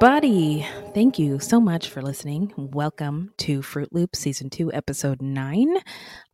[0.00, 0.64] Everybody.
[0.94, 2.52] Thank you so much for listening.
[2.56, 5.76] Welcome to Fruit Loop Season 2, Episode 9.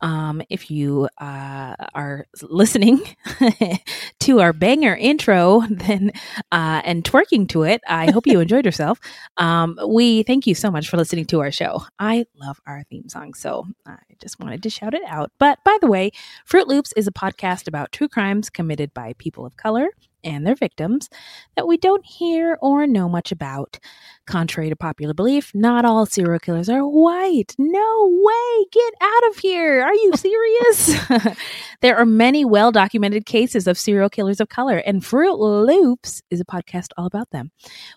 [0.03, 3.01] Um, if you uh, are listening
[4.21, 6.13] to our banger intro then
[6.53, 9.01] uh, and twerking to it, I hope you enjoyed yourself.
[9.39, 11.85] Um, we thank you so much for listening to our show.
[11.99, 15.33] I love our theme song, so I just wanted to shout it out.
[15.39, 16.11] But by the way,
[16.45, 19.89] Fruit Loops is a podcast about true crimes committed by people of color
[20.25, 21.09] and their victims
[21.57, 23.79] that we don't hear or know much about.
[24.27, 27.55] Contrary to popular belief, not all serial killers are white.
[27.59, 28.65] No way!
[28.73, 29.83] Get out of here!
[29.83, 31.37] Are you serious?
[31.83, 36.41] there are many well documented cases of serial killers of color, and Fruit Loops is
[36.41, 37.51] a podcast all about them.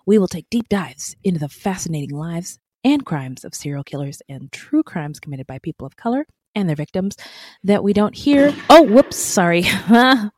[0.05, 4.51] We will take deep dives into the fascinating lives and crimes of serial killers and
[4.51, 6.25] true crimes committed by people of color
[6.57, 7.15] and their victims
[7.63, 8.53] that we don't hear.
[8.69, 9.61] Oh, whoops, sorry.
[9.87, 10.31] My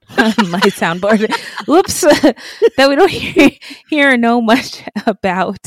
[0.76, 1.32] soundboard.
[1.68, 2.02] whoops.
[2.78, 3.50] that we don't hear,
[3.90, 5.60] hear know much about.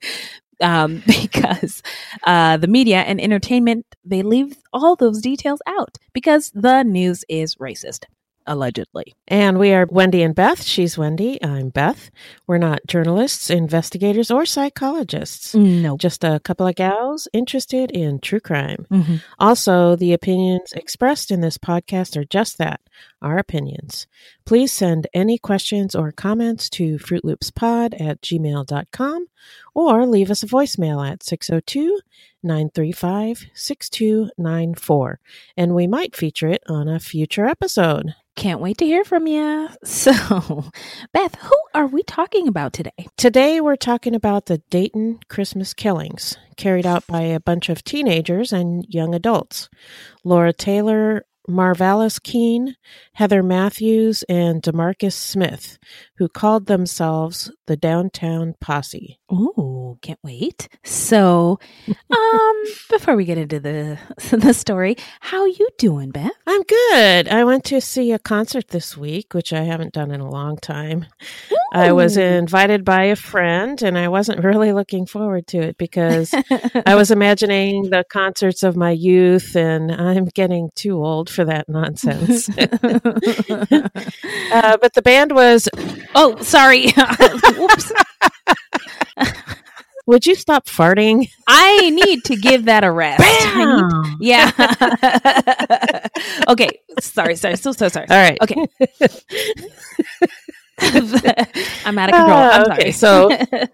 [0.60, 1.82] um, because
[2.24, 7.56] uh, the media and entertainment, they leave all those details out because the news is
[7.56, 8.04] racist
[8.46, 9.14] allegedly.
[9.28, 10.62] And we are Wendy and Beth.
[10.62, 11.42] She's Wendy.
[11.42, 12.10] I'm Beth.
[12.46, 15.54] We're not journalists, investigators, or psychologists.
[15.54, 15.96] No.
[15.96, 18.86] Just a couple of gals interested in true crime.
[18.90, 19.22] Mhm.
[19.38, 22.80] Also, the opinions expressed in this podcast are just that
[23.22, 24.06] our opinions.
[24.46, 29.26] Please send any questions or comments to fruitloopspod at gmail.com
[29.74, 31.98] or leave us a voicemail at 602
[32.44, 35.20] 935 6294,
[35.56, 38.14] and we might feature it on a future episode.
[38.36, 39.68] Can't wait to hear from you.
[39.84, 40.70] So,
[41.12, 43.08] Beth, who are we talking about today?
[43.16, 48.52] Today, we're talking about the Dayton Christmas killings carried out by a bunch of teenagers
[48.52, 49.68] and young adults.
[50.22, 52.76] Laura Taylor, Marvalis Keene,
[53.14, 55.78] Heather Matthews, and Demarcus Smith,
[56.18, 59.18] who called themselves the Downtown Posse.
[59.32, 60.68] Ooh, can't wait.
[60.84, 61.58] So,
[62.10, 63.98] um, before we get into the
[64.36, 66.30] the story, how you doing, Beth?
[66.46, 67.28] I'm good.
[67.28, 70.56] I went to see a concert this week, which I haven't done in a long
[70.56, 71.06] time.
[71.72, 76.32] I was invited by a friend, and I wasn't really looking forward to it because
[76.86, 81.68] I was imagining the concerts of my youth, and I'm getting too old for that
[81.68, 82.48] nonsense.
[82.48, 82.68] uh,
[84.78, 85.68] but the band was.
[86.14, 86.92] oh, sorry.
[87.58, 87.92] Whoops.
[90.06, 91.28] Would you stop farting?
[91.48, 93.24] I need to give that a rest.
[93.56, 94.52] Need- yeah.
[96.48, 96.70] okay.
[97.00, 97.34] Sorry.
[97.34, 97.56] Sorry.
[97.56, 98.06] So so sorry.
[98.08, 98.38] All right.
[98.40, 98.66] Okay.
[100.78, 102.30] I'm out of control.
[102.38, 103.28] Ah, I'm okay, sorry.
[103.40, 103.66] so-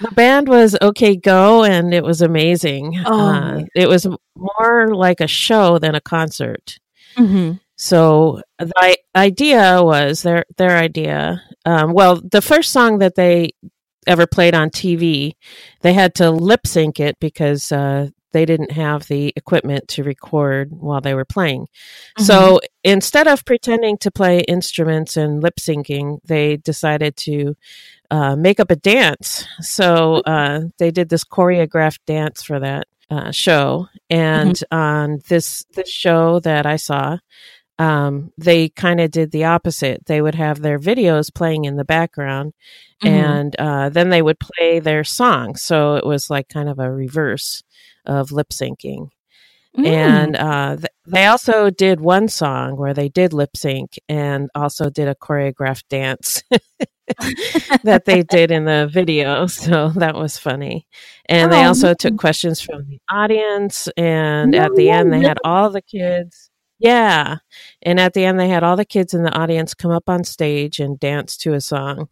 [0.00, 3.00] The band was OK Go, and it was amazing.
[3.06, 3.28] Oh.
[3.28, 6.78] Uh, it was more like a show than a concert.
[7.16, 7.60] Mhm.
[7.76, 11.42] So the idea was their their idea.
[11.64, 13.50] Um, well, the first song that they
[14.06, 15.32] ever played on TV,
[15.82, 20.70] they had to lip sync it because uh, they didn't have the equipment to record
[20.72, 21.68] while they were playing.
[22.18, 27.54] So instead of pretending to play instruments and lip syncing, they decided to
[28.10, 29.46] uh, make up a dance.
[29.60, 35.90] So uh, they did this choreographed dance for that uh, show, and on this this
[35.90, 37.18] show that I saw,
[37.78, 40.06] um, they kind of did the opposite.
[40.06, 42.52] They would have their videos playing in the background,
[43.02, 43.08] Mhm.
[43.08, 45.56] and uh, then they would play their song.
[45.56, 47.62] So it was like kind of a reverse
[48.06, 49.08] of lip syncing.
[49.78, 49.86] Mm.
[49.86, 54.90] And uh, th- they also did one song where they did lip sync and also
[54.90, 56.42] did a choreographed dance
[57.82, 59.46] that they did in the video.
[59.46, 60.86] So that was funny.
[61.26, 63.88] And they Oh, also took questions from the audience.
[63.96, 66.50] And at the No end, they way, had all the kids.
[66.82, 67.36] Yeah.
[67.82, 70.24] And at the end, they had all the kids in the audience come up on
[70.24, 72.08] stage and dance to a song.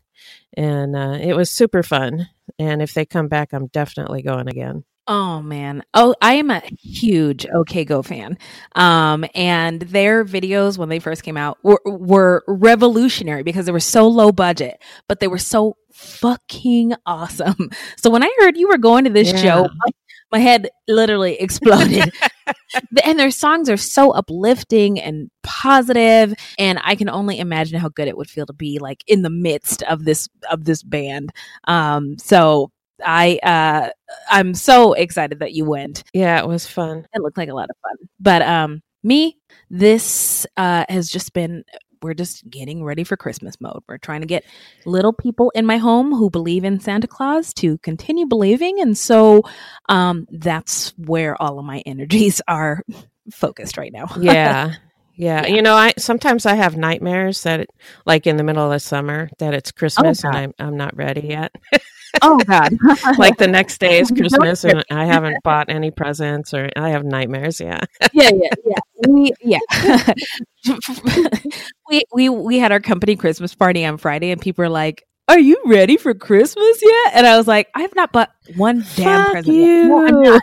[0.57, 2.29] And uh, it was super fun.
[2.59, 4.85] And if they come back, I'm definitely going again.
[5.09, 5.83] Oh man.
[5.93, 8.39] Oh, I am a huge OK Go fan.
[8.77, 13.81] Um, and their videos when they first came out were, were revolutionary because they were
[13.81, 17.71] so low budget, but they were so fucking awesome.
[17.97, 19.43] So when I heard you were going to this Yeah.
[19.43, 19.91] show, my,
[20.33, 22.13] my head literally exploded.
[23.05, 28.09] And their songs are so uplifting and positive and i can only imagine how good
[28.09, 31.31] it would feel to be like in the midst of this of this band.
[31.65, 32.71] Um so
[33.05, 33.91] i uh
[34.31, 36.05] i'm so excited that you went.
[36.13, 37.07] Yeah, it was fun.
[37.15, 38.09] it looked like a lot of fun.
[38.21, 39.39] But um me
[39.71, 41.65] this uh has just been
[42.03, 43.83] we're just getting ready for christmas mode.
[43.89, 44.45] We're trying to get
[44.85, 48.81] little people in my home who believe in santa claus to continue believing.
[48.81, 49.43] And so
[49.89, 52.83] um that's where all of my energies are
[53.33, 54.07] focused right now.
[54.21, 54.75] Yeah.
[55.21, 55.47] Yeah.
[55.47, 55.55] Yeah.
[55.55, 57.71] You know, I sometimes I have nightmares that it,
[58.07, 60.97] like in the middle of the summer that it's oh, Christmas and I'm I'm not
[60.97, 61.55] ready yet.
[62.23, 62.73] oh god
[63.19, 67.05] like the next day is Christmas and I haven't bought any presents or I have
[67.05, 67.81] nightmares, yeah.
[68.13, 69.09] yeah, yeah, yeah.
[69.09, 69.59] We yeah.
[71.89, 75.39] we we we had our company Christmas party on Friday, and people were like, "Are
[75.39, 79.23] you ready for Christmas yet?" And I was like, "I have not bought one damn
[79.25, 79.87] Fuck present yet.
[79.87, 80.33] No, I'm you.
[80.33, 80.43] not.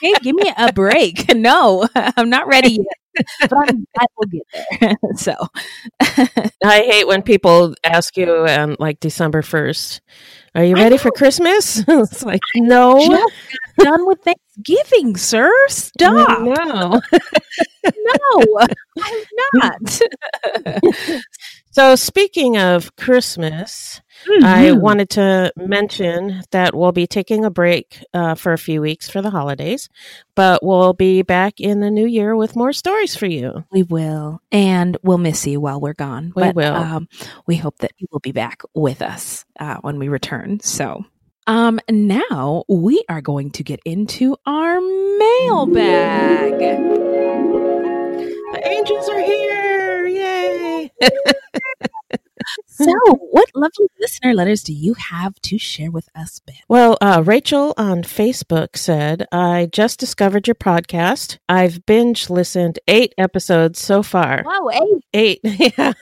[0.00, 1.32] Hey, give me a break.
[1.36, 4.42] No, I'm not ready yet, but I'm, I will get
[4.80, 5.34] there." so,
[6.64, 10.00] I hate when people ask you on like December 1st,
[10.54, 11.82] are you ready for Christmas?
[11.88, 12.98] it's like, no.
[13.06, 13.32] just
[13.78, 15.50] done with Thanksgiving, sir.
[15.68, 16.40] Stop.
[16.40, 17.00] No.
[17.84, 18.66] No,
[19.00, 19.24] I'm
[19.54, 20.00] not.
[21.74, 24.02] So speaking of Christmas,
[24.42, 24.80] I Mhm.
[24.80, 29.22] wanted to mention that we'll be taking a break uh, for a few weeks for
[29.22, 29.88] the holidays,
[30.34, 33.64] but we'll be back in the new year with more stories for you.
[33.72, 36.34] We will, and we'll miss you while we're gone.
[36.36, 36.74] We but, will.
[36.74, 37.08] Um,
[37.46, 40.60] we hope that you will be back with us uh, when we return.
[40.60, 41.06] So,
[41.46, 44.78] um, now we are going to get into our
[45.18, 46.58] mailbag.
[48.52, 50.06] The angels are here!
[50.06, 50.92] Yay!
[54.22, 56.56] So, what lovely listener letters do you have to share with us, Ben?
[56.68, 61.38] Well, uh, Rachel on Facebook said, I just discovered your podcast.
[61.48, 64.42] I've binge listened eight episodes so far.
[64.44, 64.68] Wow,
[65.12, 65.40] Eight.
[65.72, 65.92] Yeah.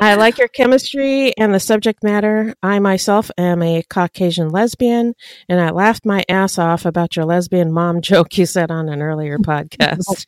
[0.00, 2.54] I like your chemistry and the subject matter.
[2.62, 5.14] I myself am a Caucasian lesbian,
[5.48, 9.02] and I laughed my ass off about your lesbian mom joke you said on an
[9.02, 10.26] earlier podcast.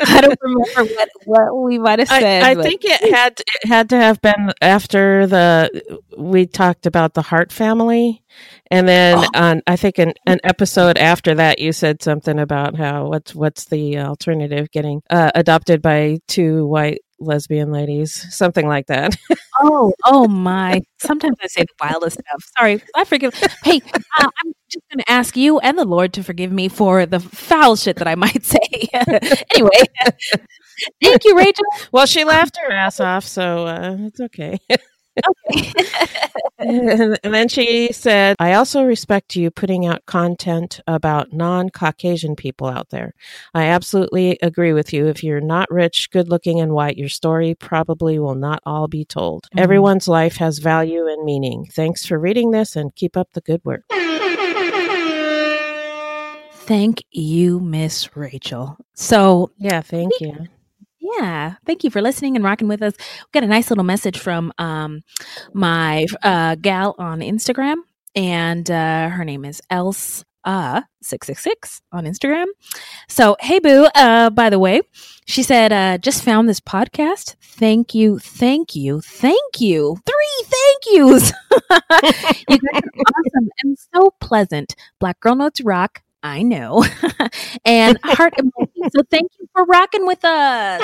[0.06, 2.42] I don't remember what, what we might have said.
[2.42, 7.14] I, I think it had it had to have been after the we talked about
[7.14, 8.22] the Hart family,
[8.70, 9.28] and then Oh.
[9.34, 13.66] on I think an, an episode after that you said something about how what's what's
[13.66, 19.16] the alternative getting uh, adopted by two white lesbian ladies, something like that.
[19.62, 20.80] Oh, oh my!
[21.02, 22.44] Sometimes I say the wildest stuff.
[22.56, 23.34] Sorry, I forgive.
[23.62, 27.04] Hey, uh, I'm just going to ask you and the Lord to forgive me for
[27.04, 28.58] the foul shit that I might say.
[29.54, 29.70] anyway,
[31.02, 31.64] thank you, Rachel.
[31.92, 34.58] well, she laughed her ass off, so uh, it's okay.
[36.58, 42.66] and then she said, I also respect you putting out content about non Caucasian people
[42.68, 43.14] out there.
[43.54, 45.06] I absolutely agree with you.
[45.08, 49.04] If you're not rich, good looking, and white, your story probably will not all be
[49.04, 49.48] told.
[49.54, 49.60] Mhm.
[49.62, 51.66] Everyone's life has value and meaning.
[51.72, 53.84] Thanks for reading this and keep up the good work.
[56.52, 58.76] Thank you, Miss Rachel.
[58.94, 60.46] So, Yeah, thank you.
[61.00, 62.94] Yeah, thank you for listening and rocking with us.
[62.98, 65.02] We got a nice little message from um,
[65.52, 67.76] my uh, gal on Instagram,
[68.14, 72.46] and uh, her name is Else uh 666 on Instagram.
[73.08, 74.80] So, hey boo, uh by the way,
[75.26, 77.36] she said uh just found this podcast.
[77.42, 79.98] Thank you, thank you, thank you.
[80.06, 81.32] Three thank yous.
[82.48, 84.74] you guys are awesome and so pleasant.
[84.98, 86.02] Black Girl Notes rock.
[86.22, 86.84] I know.
[87.64, 88.90] and heart emoji.
[88.94, 90.82] So thank you for rocking with us.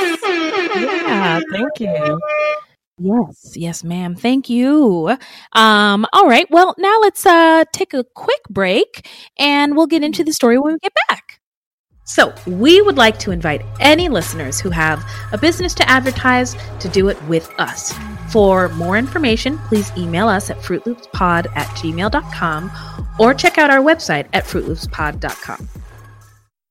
[0.77, 2.21] Yeah, thank you.
[2.99, 4.15] Yes, yes, ma'am.
[4.15, 5.17] Thank you.
[5.53, 6.51] Um, all right.
[6.51, 9.07] Well, now let's uh take a quick break
[9.39, 11.41] and we'll get into the story when we get back.
[12.05, 16.89] So, we would like to invite any listeners who have a business to advertise to
[16.89, 17.93] do it with us.
[18.31, 22.71] For more information, please email us at fruitloopspod at gmail.com
[23.19, 25.69] or check out our website at fruitloopspod.com.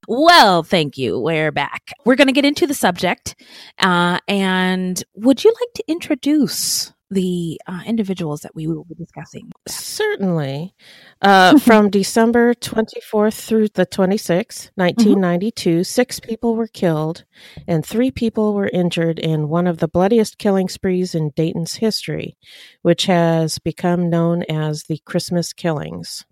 [0.07, 1.19] Well, thank you.
[1.19, 1.91] We're back.
[2.05, 3.35] We're going to get into the subject.
[3.79, 9.51] Uh, and would you like to introduce the uh, individuals that we will be discussing?
[9.67, 10.73] Certainly.
[11.21, 17.23] Uh, from December 24th through the 26th, 1992, six people were killed
[17.67, 22.37] and three people were injured in one of the bloodiest killing sprees in Dayton's history,
[22.81, 26.25] which has become known as the Christmas Killings.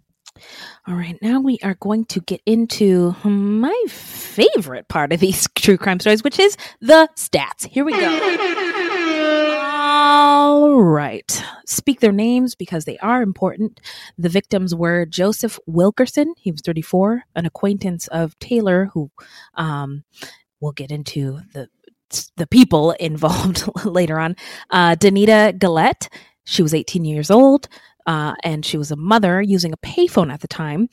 [0.88, 5.78] All right, now we are going to get into my favorite part of these true
[5.78, 7.66] crime stories, which is the stats.
[7.68, 8.60] Here we go.
[10.06, 11.42] All right.
[11.66, 13.80] Speak their names because they are important.
[14.18, 19.10] The victims were Joseph Wilkerson, he was 34, an acquaintance of Taylor, who
[19.54, 20.04] um,
[20.60, 21.70] we'll get into the
[22.36, 24.36] the people involved later on.
[24.70, 26.10] Uh, Danita Gillette,
[26.44, 27.70] she was 18 years old.
[28.06, 30.90] Uh, and she was a mother using a payphone at the time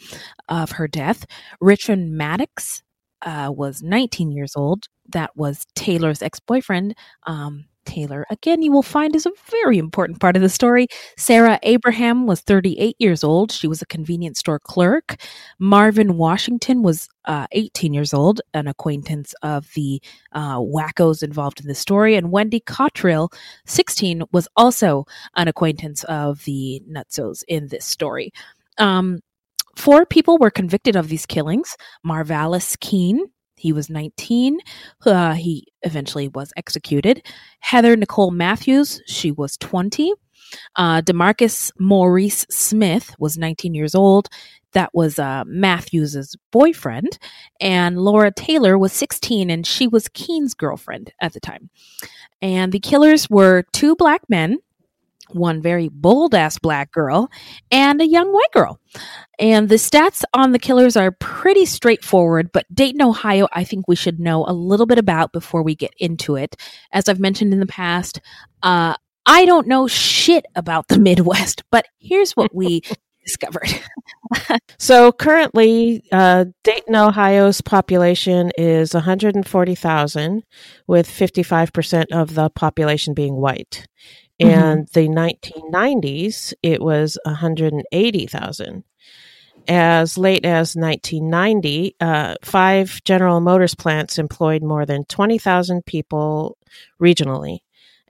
[0.48, 1.26] of her death.
[1.60, 2.84] Richard Maddox
[3.22, 4.86] uh, was 19 years old.
[5.08, 6.94] That was Taylor's ex boyfriend.
[7.26, 10.86] Um, Taylor, again, you will find is a very important part of the story.
[11.16, 13.52] Sarah Abraham was 38 years old.
[13.52, 15.16] She was a convenience store clerk.
[15.58, 20.00] Marvin Washington was uh, 18 years old, an acquaintance of the
[20.32, 22.14] uh, wackos involved in the story.
[22.16, 23.32] And Wendy Cottrill,
[23.66, 25.04] 16, was also
[25.36, 28.32] an acquaintance of the nutsos in this story.
[28.78, 29.20] Um,
[29.76, 33.26] four people were convicted of these killings Marvalis Keene,
[33.60, 34.58] he was 19.
[35.04, 37.24] Uh, he eventually was executed.
[37.60, 40.12] Heather Nicole Matthews, she was 20.
[40.76, 44.28] Uh, Demarcus Maurice Smith was 19 years old.
[44.72, 47.18] That was uh, Matthews's boyfriend.
[47.60, 51.70] And Laura Taylor was 16, and she was Keene's girlfriend at the time.
[52.40, 54.58] And the killers were two black men
[55.34, 57.30] one very bold ass black girl,
[57.70, 58.80] and a young white girl.
[59.38, 63.96] And the stats on the killers are pretty straightforward, but Dayton, Ohio, I think we
[63.96, 66.56] should know a little bit about before we get into it.
[66.92, 68.20] As I've mentioned in the past,
[68.62, 68.94] uh,
[69.26, 72.82] I don't know shit about the Midwest, but here's what we
[73.24, 73.68] discovered.
[74.78, 80.42] so currently, uh, Dayton, Ohio's population is 140,000,
[80.86, 83.86] with 55% of the population being white.
[84.40, 84.50] Mm-hmm.
[84.50, 88.84] And the 1990s, it was 180,000.
[89.68, 96.56] As late as 1990, uh, five General Motors plants employed more than 20,000 people
[97.00, 97.58] regionally.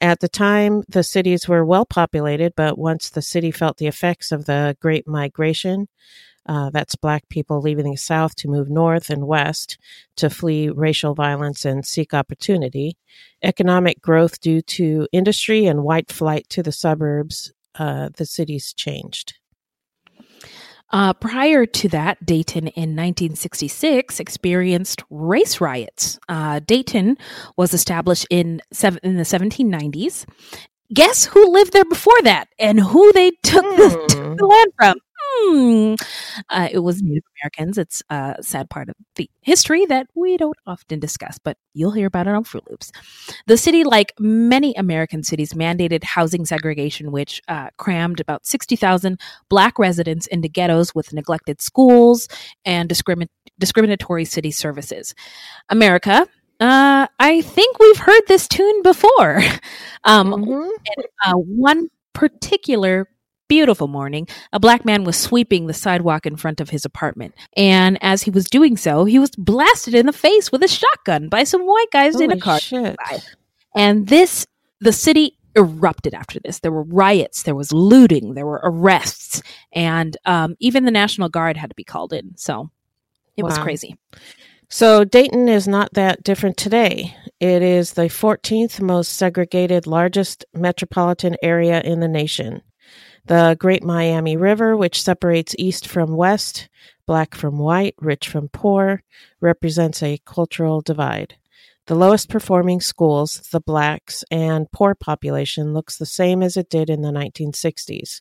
[0.00, 4.32] At the time, the cities were well populated, but once the city felt the effects
[4.32, 5.88] of the Great Migration,
[6.46, 9.78] uh, that's black people leaving the South to move north and west
[10.16, 12.96] to flee racial violence and seek opportunity.
[13.42, 19.34] Economic growth due to industry and white flight to the suburbs, uh, the cities changed.
[20.92, 26.18] Uh, prior to that, Dayton in 1966 experienced race riots.
[26.28, 27.16] Uh, Dayton
[27.56, 28.60] was established in,
[29.02, 30.26] in the 1790s.
[30.92, 34.96] Guess who lived there before that and who they took, the, took the land from?
[35.32, 35.94] Hmm.
[36.48, 37.78] Uh, it was Native Americans.
[37.78, 42.06] It's a sad part of the history that we don't often discuss, but you'll hear
[42.06, 42.90] about it on Fruit Loops.
[43.46, 49.78] The city, like many American cities, mandated housing segregation, which uh, crammed about 60,000 black
[49.78, 52.28] residents into ghettos with neglected schools
[52.64, 55.14] and discrimin- discriminatory city services.
[55.68, 56.26] America,
[56.60, 59.42] uh, I think we've heard this tune before.
[60.04, 63.06] Um, and, uh, one particular
[63.50, 67.34] beautiful morning, a black man was sweeping the sidewalk in front of his apartment.
[67.56, 71.28] And as he was doing so, he was blasted in the face with a shotgun
[71.28, 72.60] by some white guys in a car.
[72.60, 72.96] shit.
[73.74, 74.46] And this,
[74.80, 76.60] the city erupted after this.
[76.60, 79.42] There were riots, there was looting, there were arrests,
[79.72, 82.36] and um, even the National Guard had to be called in.
[82.36, 82.70] So
[83.36, 83.96] it was crazy.
[84.68, 87.16] So Dayton is not that different today.
[87.40, 92.62] It is the 14th most segregated, largest metropolitan area in the nation.
[93.26, 96.68] The Great Miami River, which separates east from west,
[97.06, 99.02] black from white, rich from poor,
[99.40, 101.36] represents a cultural divide.
[101.86, 106.88] The lowest performing schools, the blacks and poor population, looks the same as it did
[106.88, 108.20] in the 1960s.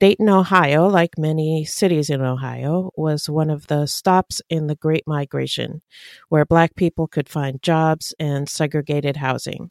[0.00, 5.04] Dayton, Ohio, like many cities in Ohio, was one of the stops in the Great
[5.06, 5.82] Migration,
[6.28, 9.70] where black people could find jobs and segregated housing.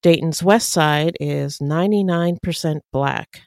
[0.00, 3.42] Dayton's west side is 99% black.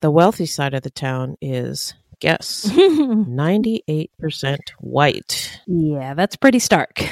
[0.00, 5.60] The wealthy side of the town is, guess, 98% white.
[5.66, 7.02] Yeah, that's pretty stark.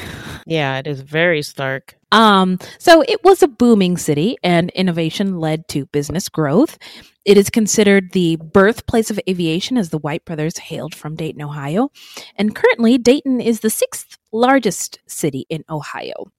[0.47, 1.95] Yeah, it is very stark.
[2.11, 6.79] Um, so it was a booming city and innovation led to business growth.
[7.27, 11.91] It is considered the birthplace of aviation as the Wright brothers hailed from Dayton, Ohio.
[12.37, 16.33] And currently, Dayton is the sixth largest city in Ohio.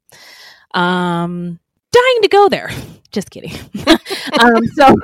[0.73, 1.59] Um,
[1.91, 2.69] dying to go there.
[3.11, 3.51] Just kidding.
[4.39, 4.95] um, so,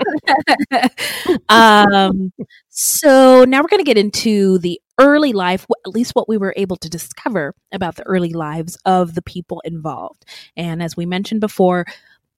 [1.49, 2.31] um,
[2.69, 6.53] so now we're going to get into the early life, at least what we were
[6.55, 10.23] able to discover about the early lives of the people involved.
[10.55, 11.87] And as we mentioned before,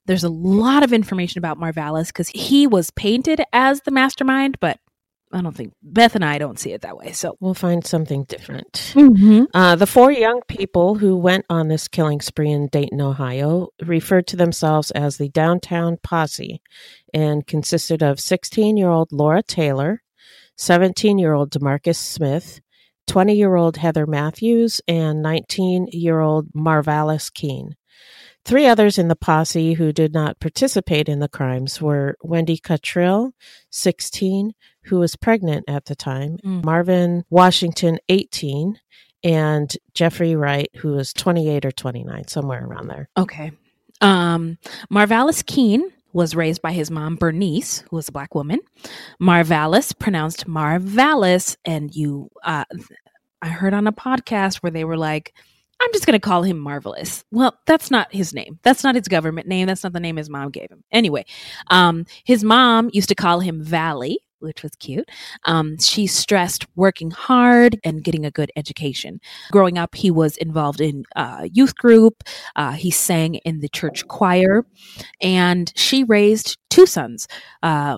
[0.05, 4.79] there's a lot of information about Marvalis because he was painted as the mastermind, but
[5.31, 7.11] I don't think Beth and I don't see it that way.
[7.11, 8.71] So We'll find something different.
[8.95, 9.43] mm-hmm.
[9.53, 14.27] Uh, the four young people who went on this killing spree in Dayton, Ohio, referred
[14.27, 16.61] to themselves as the Downtown Posse
[17.13, 20.01] and consisted of 16 year old Laura Taylor,
[20.57, 22.59] 17 year old Demarcus Smith,
[23.07, 27.75] 20 year old Heather Matthews, and 19 year old Marvalis Keene.
[28.47, 33.33] Three others in the posse who did not participate in the crimes were Wendy Cottrill,
[33.71, 34.53] 16,
[34.85, 36.63] who was pregnant at the time, Mm.
[36.63, 38.79] Marvin Washington, 18,
[39.21, 43.09] and Jeffrey Wright, who was 28 or 29, somewhere around there.
[43.17, 43.51] Okay.
[43.99, 44.57] Um,
[44.89, 48.59] Marvalis Keene was raised by his mom, Bernice, who was a black woman.
[49.21, 52.63] Marvalis, pronounced Marvalis, and you, uh,
[53.41, 55.33] I heard on a podcast where they were like,
[55.79, 57.23] I'm just going to call him Marvelous.
[57.31, 58.59] Well, that's not his name.
[58.63, 59.67] That's not his government name.
[59.67, 60.83] That's not the name his mom gave him.
[60.91, 61.25] Anyway,
[61.69, 65.09] um, his mom used to call him Valley, which was cute.
[65.45, 69.19] Um, she stressed working hard and getting a good education.
[69.51, 72.23] Growing up, he was involved in uh, youth group.
[72.55, 74.65] Uh, he sang in the church choir,
[75.21, 77.27] and she raised two sons.
[77.61, 77.97] Uh,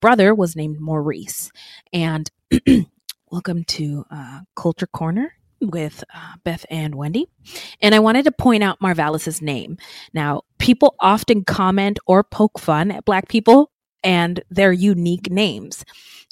[0.00, 1.50] brother was named Maurice,
[1.92, 2.30] and
[3.30, 7.28] welcome to uh, Culture Corner with uh, Beth and Wendy.
[7.80, 9.76] And I wanted to point out Marvalis's name.
[10.12, 13.70] Now, people often comment or poke fun at Black people
[14.02, 15.84] and their unique names.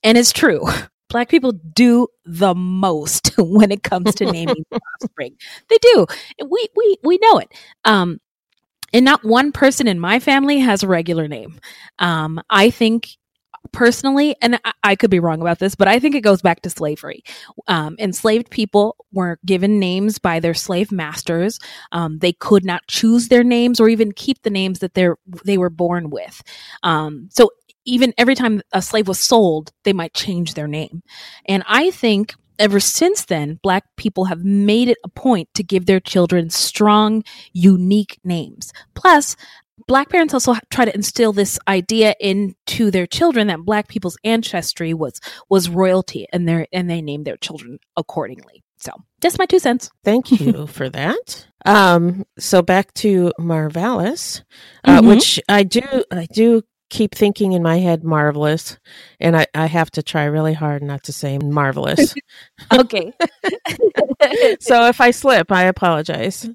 [0.02, 0.66] And it's true.
[1.08, 4.64] Black people do the most when it comes to naming
[5.02, 5.36] offspring.
[5.68, 6.06] They do.
[6.44, 7.52] We we we know it.
[7.84, 8.20] Um,
[8.92, 11.60] and not one person in my family has a regular name.
[11.98, 13.16] Um, I think
[13.72, 16.62] personally, and I, I could be wrong about this, but I think it goes back
[16.62, 17.22] to slavery.
[17.68, 21.58] Um, enslaved people were given names by their slave masters.
[21.92, 25.08] Um, they could not choose their names or even keep the names that they
[25.44, 26.42] they were born with.
[26.82, 27.50] Um, so
[27.84, 31.02] even every time a slave was sold, they might change their name.
[31.46, 35.86] And I think ever since then, Black people have made it a point to give
[35.86, 38.72] their children strong, unique names.
[38.94, 39.36] Plus,
[39.86, 44.94] Black parents also try to instill this idea into their children that Black people's ancestry
[44.94, 48.62] was was royalty, and they and they name their children accordingly.
[48.78, 49.90] So, just my two cents.
[50.04, 51.46] Thank you for that.
[51.64, 54.42] Um, so back to Marvalis,
[54.84, 55.08] uh, Mhm.
[55.08, 58.78] which I do, I do keep thinking in my head marvelous,
[59.18, 62.14] and I, I have to try really hard not to say marvelous.
[62.72, 63.12] Okay.
[64.60, 66.48] so if I slip, I apologize.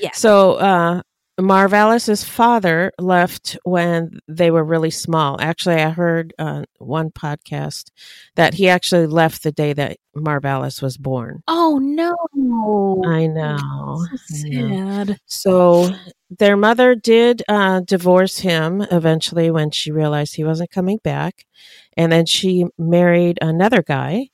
[0.00, 0.10] Yeah.
[0.12, 1.02] So uh,
[1.42, 5.40] Marvalis's father left when they were really small.
[5.40, 7.90] Actually, I heard uh, one podcast
[8.36, 11.42] that he actually left the day that Marvalis was born.
[11.48, 12.16] Oh no!
[13.06, 14.06] I know.
[14.28, 14.68] So I know.
[15.06, 15.20] sad.
[15.26, 15.90] So
[16.30, 21.44] their mother did uh, divorce him eventually when she realized he wasn't coming back.
[21.96, 24.28] And then she married another guy.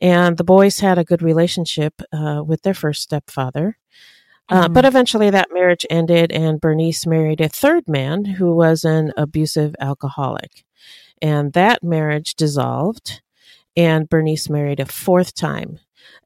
[0.00, 3.78] And the boys had a good relationship uh, with their first stepfather.
[4.48, 4.74] Uh, Mhm.
[4.74, 9.74] But eventually that marriage ended, and Bernice married a third man who was an abusive
[9.80, 10.64] alcoholic.
[11.20, 13.22] And that marriage dissolved,
[13.76, 15.78] and Bernice married a fourth time.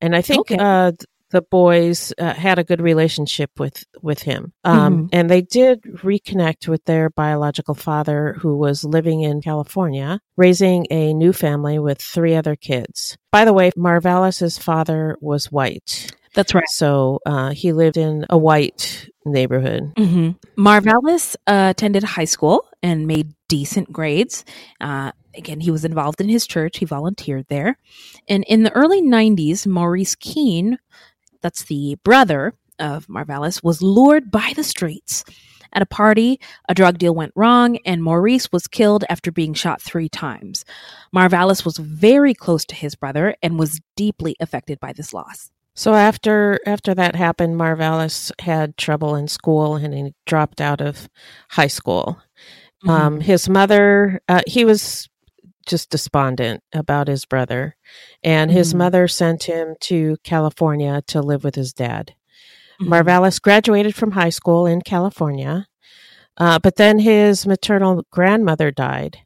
[0.03, 0.57] And I think Okay.
[0.59, 0.93] uh,
[1.31, 5.09] the boys uh, had a good relationship with with him, um, Mhm.
[5.13, 11.15] and they did reconnect with their biological father, who was living in California, raising a
[11.15, 13.17] new family with three other kids.
[13.31, 16.69] By the way, Marvalis's father was white, That's right.
[16.69, 19.93] so uh, he lived in a white neighborhood.
[19.97, 24.45] hmm Marvalis uh, attended high school and made decent grades.
[24.81, 26.79] Uh, again, he was involved in his church.
[26.79, 27.77] He volunteered there.
[28.29, 30.79] And in the early 90s, Maurice Keene,
[31.41, 35.25] that's the brother of Marvalis, was lured by the streets.
[35.73, 39.81] At a party, a drug deal went wrong, and Maurice was killed after being shot
[39.81, 40.65] three times.
[41.15, 45.51] Marvalis was very close to his brother and was deeply affected by this loss.
[45.81, 51.09] So after after that happened, Marvalis had trouble in school and he dropped out of
[51.53, 52.19] high school.
[52.85, 52.91] Mm-hmm.
[52.91, 55.09] Um, his mother, uh, he was
[55.65, 57.77] just despondent about his brother,
[58.23, 58.77] and his Mhm.
[58.77, 62.13] mother sent him to California to live with his dad.
[62.79, 62.89] Mhm.
[62.89, 65.67] Marvalis graduated from high school in California,
[66.37, 69.21] uh, but then his maternal grandmother died.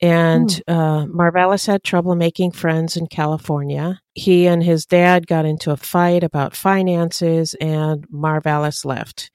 [0.00, 4.00] And uh, Marvalis had trouble making friends in California.
[4.14, 9.30] He and his dad got into a fight about finances, and Marvalis left.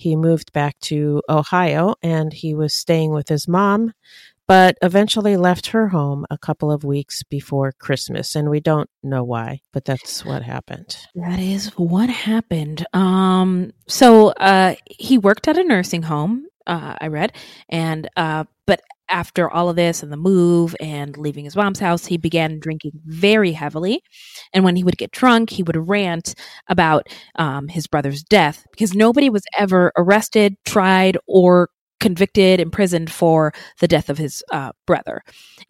[0.00, 3.92] He moved back to Ohio and he was staying with his mom,
[4.46, 8.34] but eventually left her home a couple of weeks before Christmas.
[8.34, 10.96] And we don't know why, but that's what happened.
[11.14, 12.86] That is what happened.
[12.94, 16.46] Um, so uh, he worked at a nursing home.
[16.66, 17.32] Uh, I read,
[17.68, 22.06] and uh, but after all of this and the move and leaving his mom's house,
[22.06, 24.02] he began drinking very heavily.
[24.52, 26.34] And when he would get drunk, he would rant
[26.68, 31.68] about um, his brother's death because nobody was ever arrested, tried, or
[32.00, 35.22] convicted, imprisoned for the death of his uh, brother.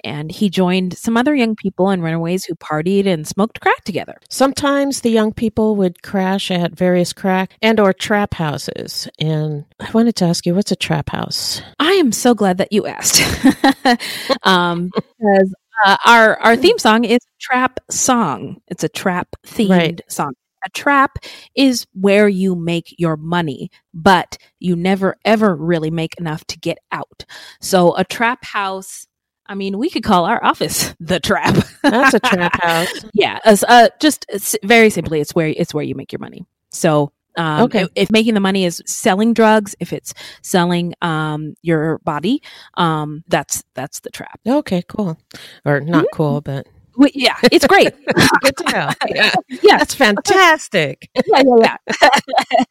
[0.05, 4.19] And he joined some other young people and runaways who partied and smoked crack together.
[4.31, 9.09] Sometimes the young people would crash at various crack and or trap houses.
[9.19, 11.61] And I wanted to ask you, what's a trap house?
[11.79, 13.21] I am so glad that you asked,
[14.45, 18.61] um, because uh, our our theme song is trap song.
[18.69, 20.01] It's a trap themed Right.
[20.09, 20.33] song.
[20.65, 21.19] A trap
[21.55, 26.79] is where you make your money, but you never ever really make enough to get
[26.93, 27.25] out.
[27.61, 29.07] So a trap house.
[29.47, 31.57] I mean, we could call our office the trap.
[31.89, 32.89] That's a trap house.
[33.13, 36.45] yeah, as uh, just s- very simply, it's where it's where you make your money.
[36.71, 37.83] So, um, Okay.
[37.83, 42.43] if, if making the money is selling drugs, if it's selling um, your body,
[42.75, 44.41] um, that's that's the trap.
[44.47, 45.19] Okay, cool.
[45.65, 46.13] Or not Mm-hmm.
[46.13, 46.67] cool, but
[47.01, 47.95] Wait, yeah, it's great.
[48.43, 48.91] good to know.
[49.09, 49.33] Yeah,
[49.63, 51.09] yeah, that's fantastic.
[51.27, 51.77] yeah, yeah,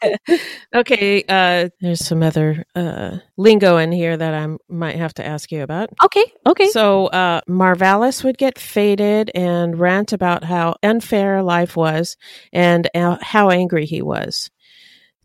[0.07, 0.37] yeah.
[0.73, 5.51] Okay, uh, there's some other uh, lingo in here that I might have to ask
[5.51, 5.89] you about.
[6.03, 6.69] Okay, okay.
[6.69, 12.15] So uh, Marvalis would get faded and rant about how unfair life was
[12.53, 14.51] and uh, how angry he was.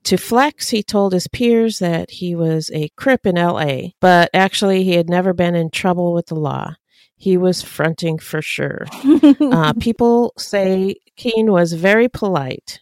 [0.04, 4.82] To flex, he told his peers that he was a Crip in LA, but actually
[4.82, 6.74] he had never been in trouble with the law.
[7.24, 8.84] He was fronting for sure.
[9.40, 12.80] Uh, people say Keene was very polite,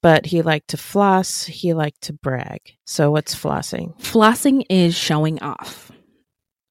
[0.00, 2.60] but he liked to floss, he liked to brag.
[2.86, 3.94] So, what's flossing?
[4.00, 5.92] Flossing is showing off,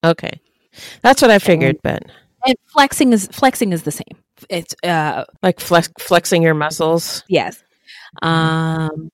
[0.04, 0.42] Okay.
[1.04, 2.02] That's what I figured, but
[2.48, 4.16] and flexing is flexing is the same.
[4.50, 7.24] It's uh, like flex, flexing your muscles.
[7.28, 7.62] yes.
[8.24, 9.12] Um,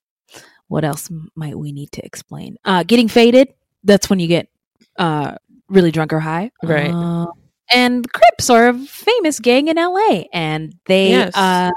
[0.69, 2.55] what else might we need to explain?
[2.63, 3.53] Uh, getting faded.
[3.83, 4.47] That's when you get
[4.97, 5.35] uh
[5.67, 6.91] really drunk or high, Right.
[6.93, 7.27] Uh,
[7.73, 11.35] and Crips are a famous gang in LA, and they Yes.
[11.35, 11.71] uh,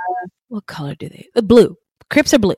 [0.49, 1.29] what color do they?
[1.37, 1.77] Uh, blue.
[2.11, 2.57] Crips are blue.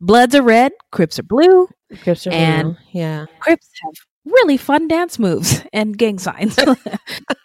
[0.00, 0.72] Bloods are red.
[0.92, 1.68] Crips are blue.
[2.02, 2.76] Crips are And- blue.
[2.92, 3.26] yeah.
[3.40, 6.56] Crips have really fun dance moves and gang signs.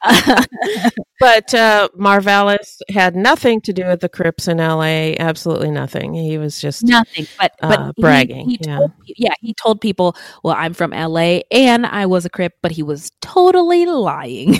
[1.19, 5.15] But uh, Marvalis had nothing to do with the Crips in L.A.
[5.17, 6.13] Absolutely nothing.
[6.13, 8.77] He was just Nothing, but but Uh, he- bragging, He, yeah.
[8.79, 12.71] told, yeah, he told people, "Well, I'm from LA and I was a Crip," but
[12.73, 14.59] he was totally lying.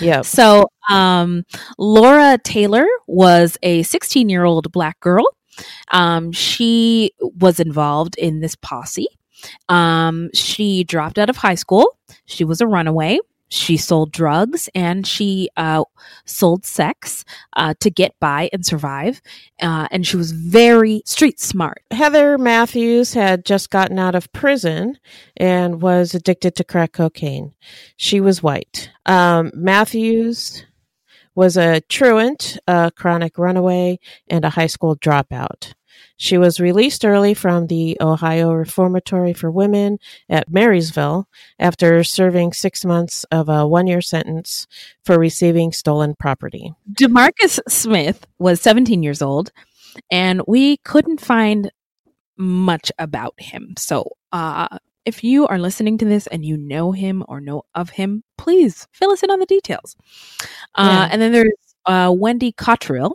[0.00, 0.24] yep.
[0.24, 1.42] So, um,
[1.76, 5.24] Laura Taylor was a 16 year old black girl.
[5.90, 9.08] Um, she was involved in this posse.
[9.68, 11.98] Um, she dropped out of high school.
[12.26, 13.18] She was a runaway.
[13.50, 15.84] She sold drugs and she uh,
[16.24, 17.24] sold sex
[17.56, 19.20] uh, to get by and survive.
[19.62, 21.82] Uh, and she was very street smart.
[21.92, 24.98] Heather Matthews had just gotten out of prison
[25.36, 27.54] and was addicted to crack cocaine.
[27.96, 28.90] She was white.
[29.06, 30.66] Um, Matthews
[31.36, 35.74] was a truant, a chronic runaway, and a high school dropout.
[36.16, 39.98] She was released early from the Ohio Reformatory for Women
[40.28, 44.66] at Marysville after serving six months of a one year sentence
[45.04, 46.72] for receiving stolen property.
[46.92, 49.50] Demarcus Smith was 17 years old,
[50.10, 51.70] and we couldn't find
[52.36, 53.74] much about him.
[53.78, 57.90] So, uh, if you are listening to this and you know him or know of
[57.90, 59.96] him, please fill us in on the details.
[60.74, 61.08] Uh, Yeah.
[61.12, 61.52] And then there's
[61.86, 63.12] uh, Wendy Cottrill,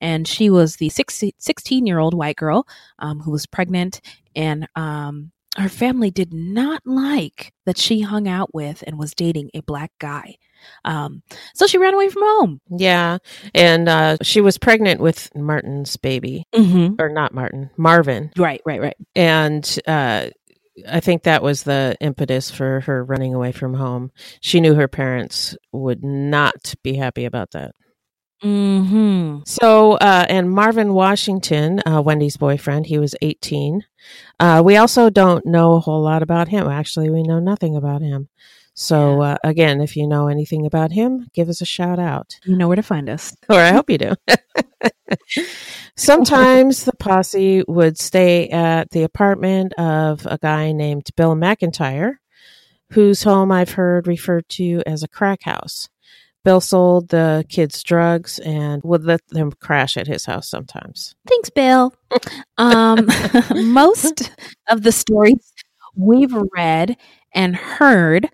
[0.00, 2.66] and she was the 16 year old white girl
[2.98, 4.00] um, who was pregnant
[4.34, 9.50] and um, her family did not like that she hung out with and was dating
[9.52, 10.36] a black guy.
[10.84, 11.22] Um,
[11.54, 12.60] so she ran away from home.
[12.70, 13.18] Yeah.
[13.54, 16.94] And uh, she was pregnant with Martin's baby, Mm-hmm.
[16.98, 18.30] or not Martin, Marvin.
[18.38, 18.96] Right, right, right.
[19.14, 20.28] And uh,
[20.88, 24.10] I think that was the impetus for her running away from home.
[24.40, 27.74] She knew her parents would not be happy about that.
[28.42, 29.40] Mm-hmm.
[29.46, 33.84] So, uh, and Marvin Washington, uh, Wendy's boyfriend, he was 18.
[34.40, 36.68] Uh, we also don't know a whole lot about him.
[36.68, 38.28] Actually, we know nothing about him.
[38.74, 42.38] So, uh, again, if you know anything about him, give us a shout out.
[42.44, 43.36] You know where to find us.
[43.48, 44.14] Or I hope you do.
[45.96, 52.14] Sometimes the posse would stay at the apartment of a guy named Bill McIntyre,
[52.92, 55.90] whose home I've heard referred to as a crack house.
[56.44, 61.14] Bill sold the kids drugs and would let them crash at his house sometimes.
[61.28, 61.94] Thanks, Bill.
[62.58, 63.08] Um,
[63.54, 64.32] most
[64.68, 65.52] of the stories
[65.94, 66.96] we've read
[67.34, 68.28] and heard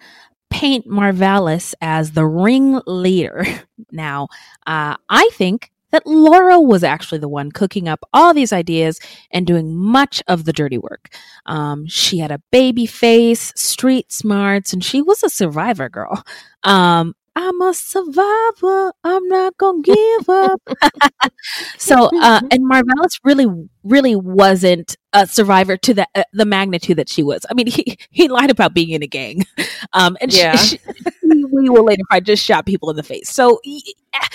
[0.51, 3.45] paint Marvalis as the ringleader.
[3.91, 4.29] Now,
[4.67, 9.47] uh, I think that Laura was actually the one cooking up all these ideas and
[9.47, 11.09] doing much of the dirty work.
[11.47, 16.23] Um, she had a baby face, street smarts, and she was a survivor girl.
[16.65, 18.93] Um, I'm a survivor.
[19.05, 20.61] I'm not gonna give up.
[21.79, 23.47] so, uh, and Marvalis really,
[23.85, 27.47] really wasn't a survivor to the uh, the magnitude that she was.
[27.49, 29.43] I mean, he he lied about being in a gang,
[29.93, 30.57] um, and Yeah.
[30.57, 30.81] she,
[31.23, 33.31] we will later find just shot people in the face.
[33.31, 34.27] So, e- eh,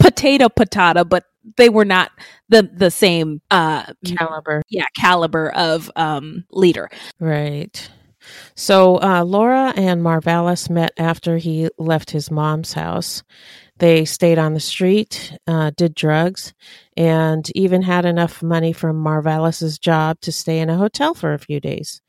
[0.00, 1.24] potato, patata, but
[1.56, 2.10] they were not
[2.48, 3.84] the the same, uh,
[4.18, 4.62] Caliber.
[4.68, 6.90] yeah, caliber of um leader.
[7.20, 7.88] Right.
[8.54, 13.22] So uh, Laura and Marvalis met after he left his mom's house.
[13.78, 16.52] They stayed on the street, uh, did drugs,
[16.96, 21.38] and even had enough money from Marvalis's job to stay in a hotel for a
[21.38, 22.02] few days.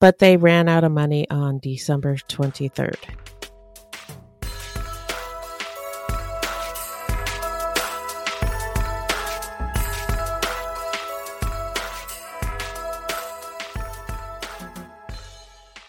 [0.00, 3.27] But they ran out of money on December 23rd.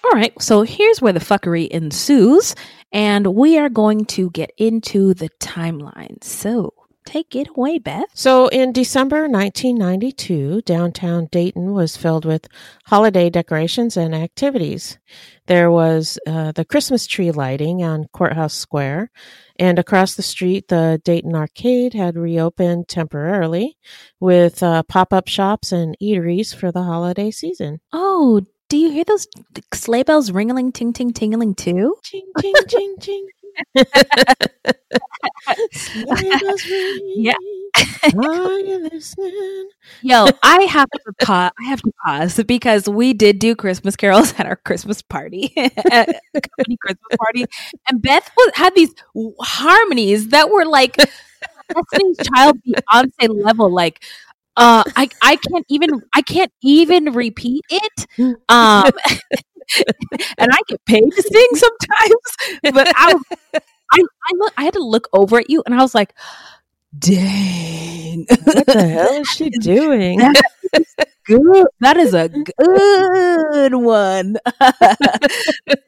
[0.10, 2.56] All right, so here's where the fuckery ensues,
[2.92, 6.24] and we are going to get into the timeline.
[6.24, 6.74] So
[7.06, 8.06] take it away, Beth.
[8.16, 12.48] So in December 1992, downtown Dayton was filled with
[12.86, 14.98] holiday decorations and activities.
[15.46, 19.12] There was uh, the Christmas tree lighting on Courthouse Square,
[19.60, 23.78] and across the street, the Dayton Arcade had reopened temporarily
[24.20, 27.80] with uh, pop up shops and eateries for the holiday season.
[27.94, 29.28] Oh, do you hear those
[29.74, 31.98] sleigh bells ringling, ting, ting, tingling too?
[32.04, 33.28] Ching, ching, ching, ching.
[35.72, 37.14] Sleigh bells ring.
[37.18, 37.34] Yeah.
[38.04, 39.70] Are you listening?
[40.02, 41.52] Yo, I have to pause.
[41.60, 46.08] I have to pause because we did do Christmas carols at our Christmas party, at
[46.34, 47.46] company Christmas party,
[47.90, 48.94] and Beth was, had these
[49.42, 50.98] harmonies that were like
[51.76, 53.72] Destiny's Child Beyonce level.
[53.74, 54.04] Like,
[54.60, 58.08] uh, I I can't even I can't even repeat it.
[58.50, 58.92] Um,
[60.38, 63.14] and I get paid to sing sometimes, but I
[63.94, 66.14] I I, look, I had to look over at you, and I was like,
[66.98, 68.26] dang.
[68.44, 70.20] What the hell is she doing?
[71.26, 71.68] good.
[71.82, 74.38] That is a good one.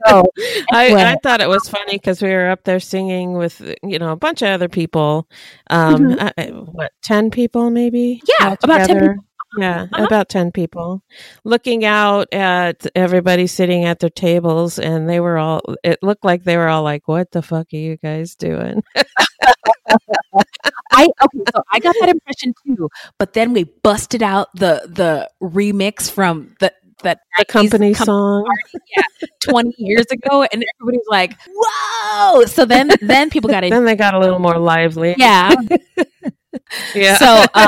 [0.08, 0.24] so,
[0.72, 1.04] I, anyway.
[1.04, 4.16] I thought it was funny because we were up there singing with you know a
[4.16, 5.28] bunch of other people.
[5.70, 6.22] Um, Mhm.
[6.22, 8.22] I- I- what ten people maybe?
[8.40, 9.18] Yeah, about 10 altogether?
[9.58, 10.06] Yeah, Uh-huh.
[10.06, 11.02] about ten people,
[11.44, 15.62] looking out at everybody sitting at their tables, and they were all.
[15.84, 18.82] It looked like they were all like, "What the fuck are you guys doing?"
[20.92, 22.90] I okay, so I got that impression too.
[23.18, 26.72] But then we busted out the the remix from the
[27.04, 28.46] that The 90s company song.
[28.46, 33.62] party, yeah, twenty years ago, and everybody was like, "Whoa!" So then then people got.
[33.62, 35.16] Then they got a little more lively.
[35.18, 35.54] Yeah.
[36.96, 37.18] yeah.
[37.18, 37.68] So uh,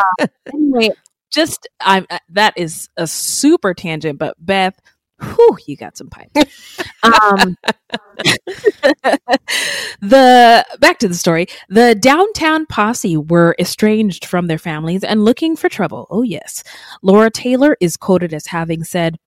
[0.54, 0.92] anyway,
[1.32, 4.76] just I'm uh, that is a super tangent, but Beth,
[5.24, 6.32] whew, you got some pipe.
[7.04, 7.58] Um,
[10.02, 11.48] the back to the story.
[11.70, 16.08] The downtown posse were estranged from their families and looking for trouble.
[16.10, 16.64] Oh yes,
[17.02, 19.18] Laura Taylor is quoted as having said,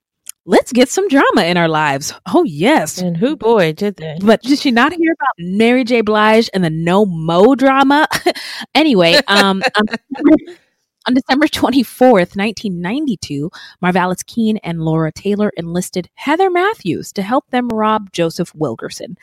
[0.45, 4.19] "Let's get some drama in our lives." Oh yes, and who boy did they?
[4.21, 6.01] but did she not hear about Mary J.
[6.01, 8.09] Blige and the No Mo drama?
[8.75, 9.63] anyway, um,
[11.07, 13.51] on, December 24th, 1992,
[13.83, 19.17] Marvalis Keene and Laura Taylor enlisted Heather Matthews to help them rob Joseph Wilkerson.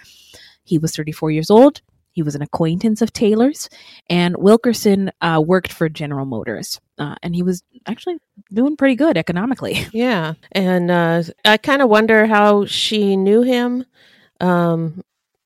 [0.64, 1.82] He was 34 years old.
[2.14, 3.70] He was an acquaintance of Taylor's,
[4.08, 8.18] and Wilkerson uh, worked for General Motors, uh, and he was actually
[8.54, 9.86] doing pretty good economically.
[9.94, 13.86] Yeah, and uh, I kind of wonder how she knew him.
[14.40, 15.04] Um,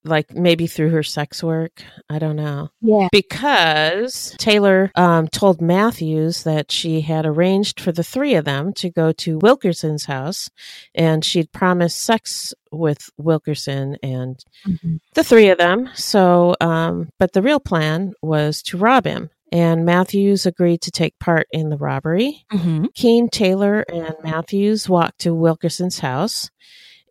[0.07, 1.83] like maybe through her sex work.
[2.09, 2.69] I don't know.
[2.81, 3.07] Yeah.
[3.11, 8.89] Because Taylor um, told Matthews that she had arranged for the three of them to
[8.89, 10.49] go to Wilkerson's house
[10.95, 14.97] and she'd promised sex with Wilkerson and Mm-hmm.
[15.13, 15.89] the three of them.
[15.93, 19.29] So, um, but the real plan was to rob him.
[19.51, 22.43] And Matthews agreed to take part in the robbery.
[22.51, 22.85] Mm-hmm.
[22.95, 26.49] Keene, Taylor, and Matthews walked to Wilkerson's house.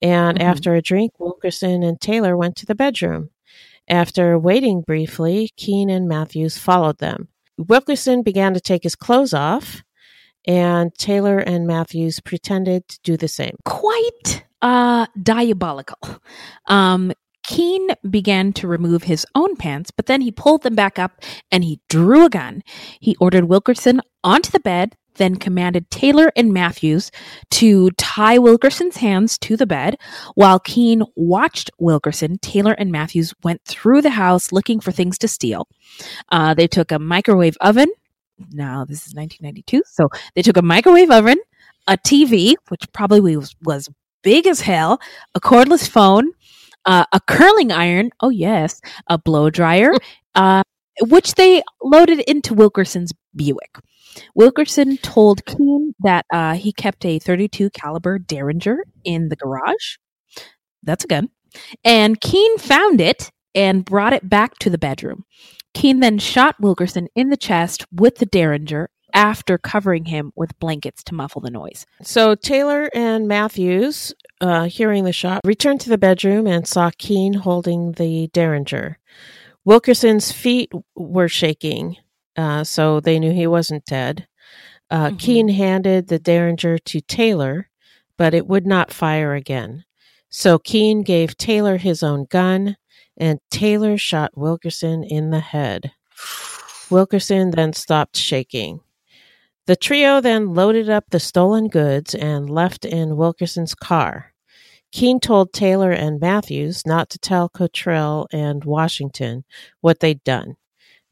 [0.03, 0.43] And Mhm.
[0.43, 3.31] after a drink, Wilkerson and Taylor went to the bedroom.
[3.89, 7.29] After waiting briefly, Keene and Matthews followed them.
[7.57, 9.83] Wilkerson began to take his clothes off,
[10.47, 13.57] and Taylor and Matthews pretended to do the same.
[13.65, 15.99] Quite uh, diabolical.
[16.67, 17.13] Um,
[17.47, 21.21] Keene began to remove his own pants, but then he pulled them back up
[21.53, 22.63] and he drew a gun.
[22.99, 27.11] He ordered Wilkerson onto the bed, then commanded Taylor and Matthews
[27.53, 29.97] to tie Wilkerson's hands to the bed.
[30.35, 35.29] While Keene watched Wilkerson, Taylor and Matthews went through the house looking for things to
[35.29, 35.69] steal.
[36.31, 37.89] Uh, they took a microwave oven.
[38.53, 39.83] Now, this is 1992.
[39.87, 41.39] So they took a microwave oven,
[41.87, 43.89] a TV, which probably was, was
[44.23, 45.01] big as hell,
[45.35, 46.33] a cordless phone,
[46.85, 48.11] uh, a curling iron.
[48.21, 48.81] Oh, yes.
[49.09, 49.93] A blow dryer,
[50.35, 50.63] uh,
[51.01, 53.79] which they loaded into Wilkerson's Buick.
[54.35, 59.97] Wilkerson told Keene that uh, he kept a 32 caliber Derringer in the garage.
[60.83, 61.31] That's a gun.
[61.85, 65.25] And Keene found it and brought it back to the bedroom.
[65.75, 71.03] Keene then shot Wilkerson in the chest with the Derringer after covering him with blankets
[71.05, 71.87] to muffle the noise.
[72.03, 77.35] So Taylor and Matthews, uh, hearing the shot, returned to the bedroom and saw Keene
[77.35, 78.99] holding the Derringer.
[79.65, 81.97] Wilkerson's feet were shaking,
[82.37, 84.27] uh, so they knew he wasn't dead.
[84.91, 85.19] Uh, Mhm.
[85.19, 87.69] Keene handed the Derringer to Taylor,
[88.17, 89.85] but it would not fire again.
[90.29, 92.77] So Keene gave Taylor his own gun,
[93.17, 95.93] and Taylor shot Wilkerson in the head.
[96.91, 98.81] Wilkerson then stopped shaking.
[99.67, 104.33] The trio then loaded up the stolen goods and left in Wilkerson's car.
[104.93, 109.45] Keene told Taylor and Matthews not to tell Cottrill and Washington
[109.81, 110.57] what they'd done.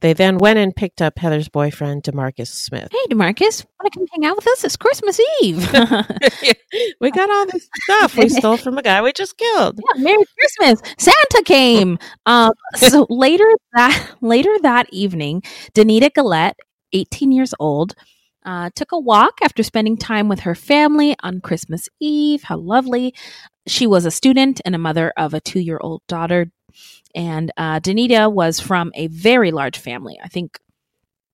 [0.05, 2.90] They then went and picked up Heather's boyfriend, Demarcus Smith.
[2.93, 4.62] Hey, Demarcus, want to come hang out with us?
[4.62, 5.67] It's Christmas Eve.
[7.01, 9.81] we got all this stuff we stole from a guy we just killed.
[9.81, 10.83] Yeah, Merry Christmas.
[10.99, 11.99] Santa came.
[12.27, 15.40] Um, so later that later that evening,
[15.73, 16.59] Danita Gillette,
[16.93, 17.95] 18 years old,
[18.45, 22.43] uh, took a walk after spending time with her family on Christmas Eve.
[22.43, 23.14] How lovely.
[23.67, 26.49] She was a student and a mother of a two year old daughter.
[27.14, 30.18] And uh, Danita was from a very large family.
[30.22, 30.58] I think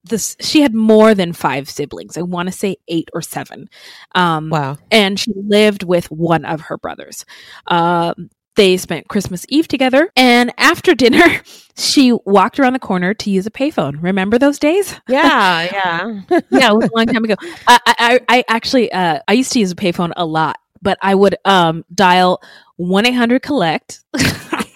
[0.05, 2.17] this she had more than five siblings.
[2.17, 3.69] I want to say eight or seven.
[4.15, 4.79] Um, Wow.
[4.91, 7.25] and she lived with one of her brothers.
[7.67, 11.41] Um, they spent Christmas Eve together, and after dinner,
[11.77, 14.03] she walked around the corner to use a payphone.
[14.03, 14.99] Remember those days?
[15.09, 16.21] Yeah, yeah.
[16.51, 17.37] yeah, it was a long time ago.
[17.67, 21.15] I, I, I actually, uh, I used to use a payphone a lot, but I
[21.15, 22.43] would um, dial
[22.77, 24.03] one eight hundred collect,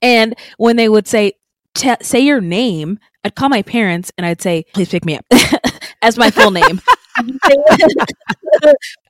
[0.00, 1.32] and when they would say
[2.02, 5.24] say your name, I'd call my parents and I'd say, "Please pick me up,"
[6.02, 6.80] as my full name.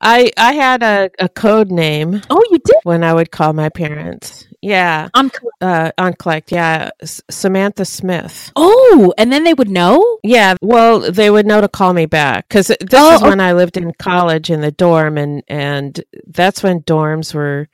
[0.00, 3.68] I I had a, a code name oh, you did when I would call my
[3.68, 4.46] parents.
[4.60, 5.08] Yeah.
[5.14, 5.30] on.
[5.60, 8.52] Uh, on collect, yeah, S- Samantha Smith.
[8.54, 10.18] Oh, and then they would know.
[10.22, 13.52] Yeah, well, they would know to call me back because this Oh, is when I
[13.54, 17.68] lived in college in the dorm, and and that's when dorms were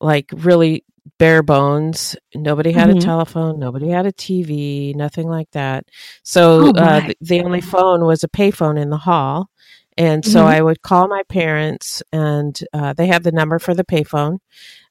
[0.00, 0.84] like really
[1.20, 2.16] bare bones.
[2.34, 2.96] Nobody had Mhm.
[2.98, 5.84] a telephone, nobody had a TV, nothing like that.
[6.24, 9.50] So Oh, uh, the, the only phone was a payphone in the hall,
[9.98, 10.46] and so Mhm.
[10.46, 14.38] I would call my parents, and uh, they have the number for the payphone.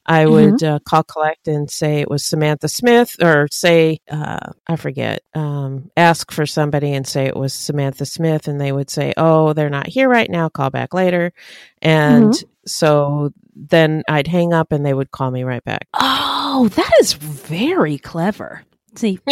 [0.06, 0.32] I Mhm.
[0.32, 5.22] would uh, call collect and say it was Samantha Smith, or say uh, I forget.
[5.34, 9.52] Um, ask for somebody and say it was Samantha Smith, and they would say, "Oh,
[9.52, 10.48] they're not here right now.
[10.48, 11.32] Call back later."
[11.82, 12.32] And
[12.66, 15.86] so then I'd hang up, and they would call me right back.
[15.94, 18.62] Oh, that is very clever.
[18.96, 19.18] See,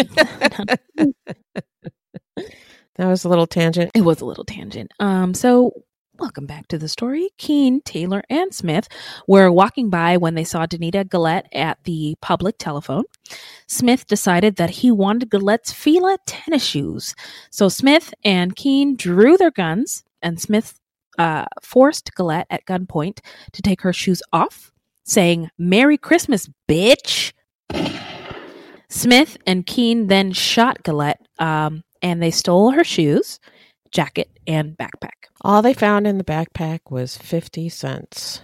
[2.96, 3.92] That was a little tangent.
[3.94, 4.90] it was a little tangent.
[4.98, 5.70] Um, so
[6.18, 7.30] welcome back to the story.
[7.38, 8.88] Keene, Taylor, and Smith
[9.28, 13.04] were walking by when they saw Danita Gillette at the public telephone.
[13.68, 17.14] Smith decided that he wanted Gillette's Fila tennis shoes.
[17.50, 20.80] So Smith and Keene drew their guns, and Smith
[21.18, 23.20] uh, forced Gillette at gunpoint
[23.52, 24.72] to take her shoes off,
[25.04, 27.32] saying, Merry Christmas, bitch.
[28.88, 33.38] Smith and Keene then shot Gillette, um, and they stole her shoes,
[33.90, 35.28] jacket, and backpack.
[35.42, 38.40] All they found in the backpack was 50 cents.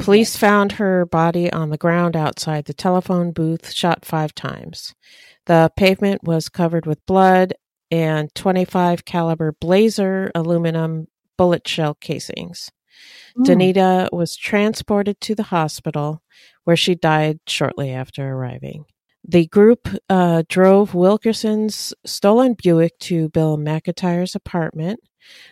[0.00, 4.94] Police found her body on the ground outside the telephone booth, shot five times.
[5.46, 7.54] The pavement was covered with blood
[7.90, 11.08] and 25 caliber blazer aluminum
[11.38, 12.70] bullet shell casings.
[13.38, 13.46] Mm.
[13.46, 16.22] Danita was transported to the hospital
[16.64, 18.84] where she died shortly after arriving.
[19.26, 25.00] The group uh, drove Wilkerson's stolen Buick to Bill McIntyre's apartment.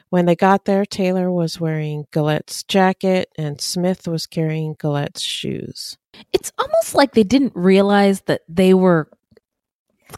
[0.09, 5.99] When they got there, Taylor was wearing Gillette's jacket and Smith was carrying Gillette's shoes.
[6.33, 9.11] It's almost like they didn't realize that they were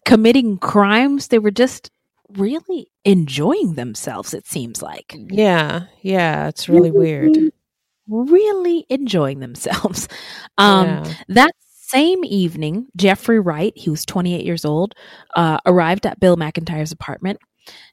[0.04, 1.28] committing crimes.
[1.28, 1.90] They were just
[2.36, 5.14] really enjoying themselves, it seems like.
[5.16, 7.52] Yeah, yeah, it's really, really weird.
[8.08, 10.08] Really enjoying themselves.
[10.60, 11.14] Um, yeah.
[11.28, 14.96] That same evening, Jeffrey Wright, he was 28 years old,
[15.36, 17.38] uh, arrived at Bill McIntyre's apartment.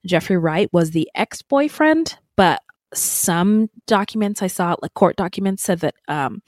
[0.04, 2.62] Jeffrey Wright was the ex boyfriend, but
[2.94, 6.42] some documents I saw, like court documents, said that um,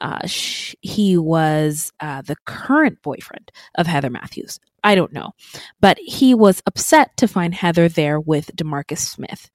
[0.00, 4.58] uh, sh- he was uh, the current boyfriend of Heather Matthews.
[4.84, 5.32] I don't know,
[5.80, 9.50] but he was upset to find Heather there with Demarcus Smith.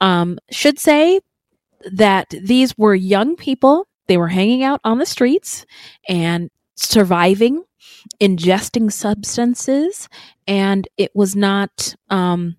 [0.00, 1.20] Um, should say
[1.92, 3.86] that these were young people.
[4.06, 5.66] They were hanging out on the streets,
[6.08, 7.62] and surviving,
[8.20, 10.08] ingesting substances,
[10.46, 12.56] and it was not um,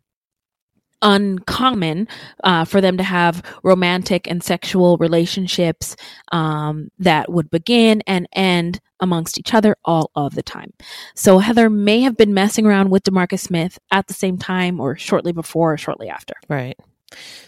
[1.02, 2.08] uncommon
[2.44, 5.96] uh, for them to have romantic and sexual relationships
[6.32, 10.74] um, that would begin and end amongst each other all of the time.
[11.16, 14.98] So Heather may have been messing around with Demarcus Smith at the same time or
[14.98, 16.34] shortly before or shortly after.
[16.50, 16.78] Right.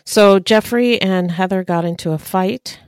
[0.06, 2.80] So Jeffrey and Heather got into a fight.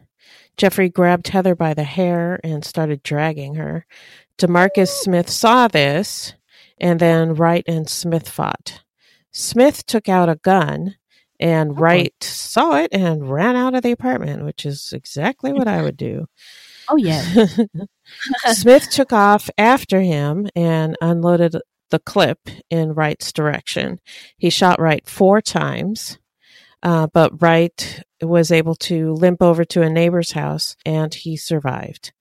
[0.58, 3.86] Jeffrey grabbed Heather by the hair and started dragging her.
[4.38, 6.34] Demarcus Smith saw this,
[6.80, 8.83] and then Wright and Smith fought.
[9.34, 10.96] Smith took out a gun,
[11.40, 11.74] and oh.
[11.74, 15.98] Wright saw it and ran out of the apartment, which is exactly what I would
[15.98, 16.28] do.
[16.90, 17.46] Oh, yeah.
[18.54, 21.56] Smith took off after him and unloaded
[21.90, 24.00] the clip in Wright's direction.
[24.38, 26.18] He shot Wright four times.
[26.82, 32.12] Uh, but Wright was able to limp over to a neighbor's house and he survived.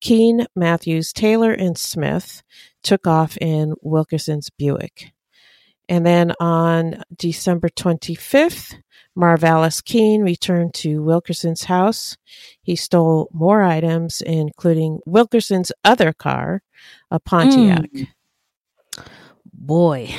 [0.00, 2.42] Keene, Matthews, Taylor, and Smith
[2.82, 5.12] took off in Wilkerson's Buick.
[5.88, 8.74] And then on December 25th,
[9.16, 12.16] Marvalis Keene returned to Wilkerson's house.
[12.62, 16.62] He stole more items, including Wilkerson's other car,
[17.10, 17.90] a Pontiac.
[17.92, 18.08] Mm.
[19.52, 20.14] Boy,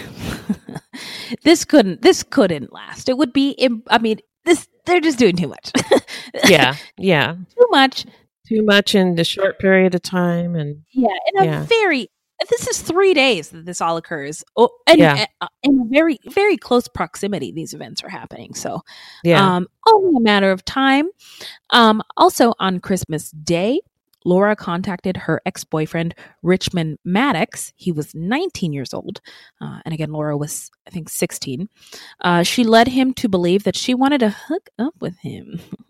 [1.43, 3.07] this couldn't this couldn't last.
[3.07, 3.55] It would be
[3.89, 5.71] I mean, this they're just doing too much.
[6.47, 6.75] yeah.
[6.97, 7.35] Yeah.
[7.57, 8.05] Too much.
[8.47, 11.65] Too much in a short period of time and Yeah, in a yeah.
[11.65, 12.09] very
[12.49, 14.43] this is three days that this all occurs.
[14.55, 15.25] Oh, and yeah.
[15.41, 18.53] Uh, in very very close proximity these events are happening.
[18.53, 18.81] So
[19.23, 19.55] yeah.
[19.55, 21.09] um only a matter of time.
[21.71, 23.81] Um also on christmas day
[24.27, 26.13] Laura contacted her ex boyfriend,
[26.43, 27.71] Richmond Maddox.
[27.77, 29.21] He was 19 years old.
[29.61, 31.69] Uh, and again, Laura was, I think, 16.
[32.19, 35.61] Uh, she led him to believe that she wanted to hook up with him.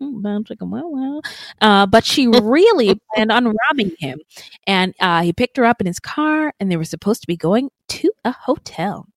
[1.60, 4.20] uh, but she really planned on robbing him.
[4.68, 7.36] And uh, he picked her up in his car, and they were supposed to be
[7.36, 9.08] going to a hotel.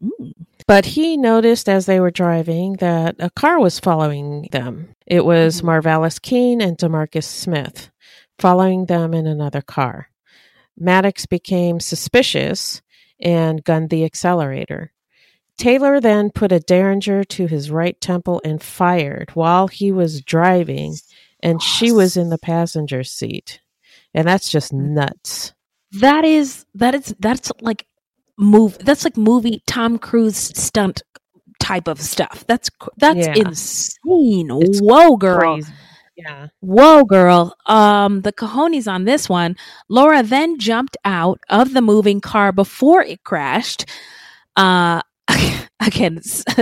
[0.00, 0.34] Mm.
[0.68, 4.94] But he noticed as they were driving that a car was following them.
[5.06, 5.68] It was mm-hmm.
[5.70, 7.90] Marvalis Keene and Demarcus Smith
[8.38, 10.10] following them in another car.
[10.76, 12.82] Maddox became suspicious
[13.20, 14.92] and gunned the accelerator.
[15.56, 20.94] Taylor then put a derringer to his right temple and fired while he was driving,
[21.40, 23.60] and she was in the passenger seat.
[24.14, 24.94] And that's just mm-hmm.
[24.94, 25.52] nuts.
[25.92, 27.86] That is that is that's like
[28.38, 31.02] move that's like movie Tom Cruise stunt
[31.58, 32.44] type of stuff.
[32.46, 33.34] That's that's yeah.
[33.36, 34.50] insane.
[34.62, 35.54] It's Whoa, girl.
[35.54, 35.72] Crazy.
[36.18, 36.48] Yeah.
[36.58, 37.56] Whoa, girl.
[37.66, 39.56] Um, the cojones on this one.
[39.88, 43.86] Laura then jumped out of the moving car before it crashed.
[44.56, 45.00] Uh,
[45.80, 46.20] again,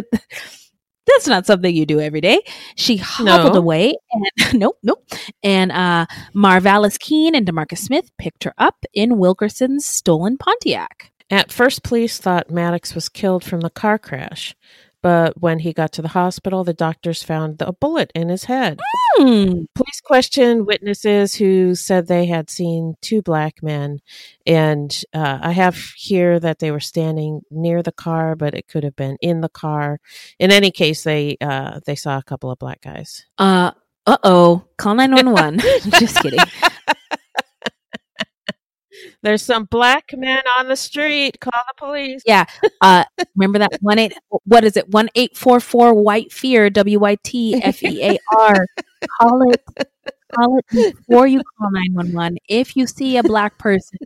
[1.06, 2.42] that's not something you do every day.
[2.74, 3.60] She hobbled no.
[3.60, 5.08] away and nope, nope.
[5.42, 6.04] And uh,
[6.34, 11.12] Marvalis Keene and Demarcus Smith picked her up in Wilkerson's stolen Pontiac.
[11.30, 14.54] At first, police thought Maddox was killed from the car crash,
[15.02, 18.80] but when he got to the hospital, the doctors found a bullet in his head.
[19.18, 19.66] Mm.
[19.74, 24.00] Police questioned witnesses who said they had seen two black men.
[24.46, 28.84] And uh, I have here that they were standing near the car, but it could
[28.84, 30.00] have been in the car.
[30.38, 33.26] In any case, they uh, they saw a couple of black guys.
[34.06, 34.64] Uh oh.
[34.78, 35.60] Call 911.
[35.98, 36.38] Just kidding.
[39.26, 41.40] There's some black men on the street.
[41.40, 42.22] Call the police.
[42.24, 42.44] Yeah.
[42.80, 43.02] Uh,
[43.34, 44.12] remember that one eight.
[44.44, 44.88] What is it?
[44.90, 46.70] One eight four four white fear.
[46.70, 48.66] W y t f e a r.
[49.20, 49.64] Call it.
[50.36, 52.36] Call it before you call nine one one.
[52.48, 53.98] If you see a black person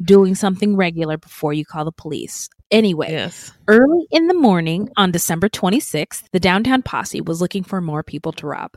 [0.00, 2.48] doing something regular before you call the police.
[2.70, 3.50] Anyway, Yes.
[3.66, 8.30] early in the morning on December 26th, the downtown posse was looking for more people
[8.34, 8.76] to rob.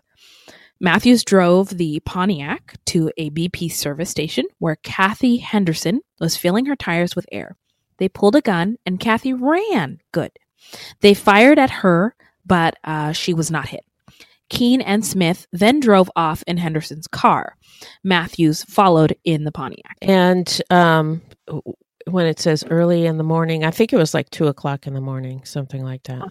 [0.84, 6.76] Matthews drove the Pontiac to a BP service station where Kathy Henderson was filling her
[6.76, 7.56] tires with air.
[8.00, 10.02] They pulled a gun and Kathy ran.
[10.12, 10.32] Good.
[11.00, 13.86] They fired at her, but uh, she was not hit.
[14.50, 17.56] Keene and Smith then drove off in Henderson's car.
[18.04, 19.98] Matthews followed in the Pontiac.
[20.02, 21.22] And um,
[22.10, 24.94] when it says early in the morning, I think it was like two o'clock in
[24.94, 26.24] the morning, something like that.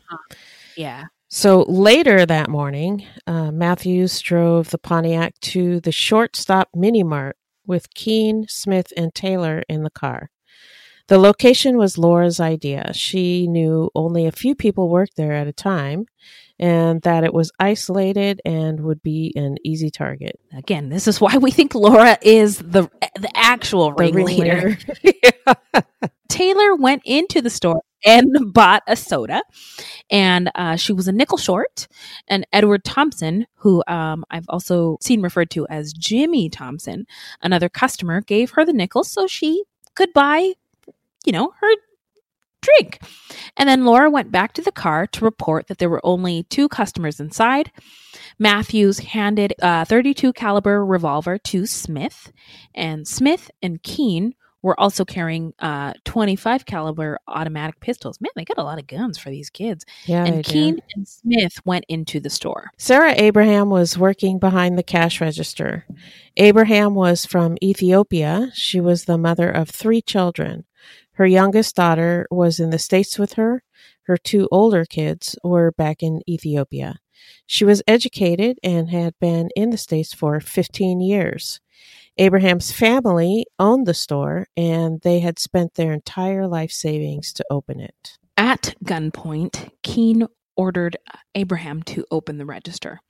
[0.76, 1.06] Yeah.
[1.34, 7.88] So later that morning, uh, Matthews drove the Pontiac to the shortstop mini mart with
[7.94, 10.30] Keene, Smith, and Taylor in the car.
[11.08, 12.92] The location was Laura's idea.
[12.92, 16.04] She knew only a few people worked there at a time
[16.58, 20.38] and that it was isolated and would be an easy target.
[20.56, 22.88] Again, this is why we think Laura is the
[23.18, 24.76] the actual The ringleader.
[25.04, 25.86] ringleader.
[26.28, 29.42] Taylor went into the store and bought a soda,
[30.10, 31.86] and uh, she was a nickel short.
[32.26, 37.06] And Edward Thompson, who um, I've also seen referred to as Jimmy Thompson,
[37.42, 40.52] another customer, gave her the nickel so she could buy,
[41.24, 41.70] you know, her
[42.62, 43.00] drink.
[43.56, 46.68] And then Laura went back to the car to report that there were only two
[46.68, 47.70] customers inside.
[48.38, 52.32] Matthews handed a 32 caliber revolver to Smith,
[52.74, 58.20] and Smith and Keene were also carrying uh, 25 caliber automatic pistols.
[58.20, 59.84] Man, they got a lot of guns for these kids.
[60.06, 60.52] yeah, and do.
[60.52, 62.70] Keene and Smith went into the store.
[62.78, 65.84] Sarah Abraham was working behind the cash register.
[66.36, 68.50] Abraham was from Ethiopia.
[68.54, 70.64] She was the mother of three children.
[71.14, 73.62] Her youngest daughter was in the States with her.
[74.02, 76.98] Her two older kids were back in Ethiopia.
[77.46, 81.60] She was educated and had been in the States for 15 years.
[82.18, 87.80] Abraham's family owned the store and they had spent their entire life savings to open
[87.80, 88.18] it.
[88.36, 90.96] At gunpoint, Keene ordered
[91.34, 93.00] Abraham to open the register.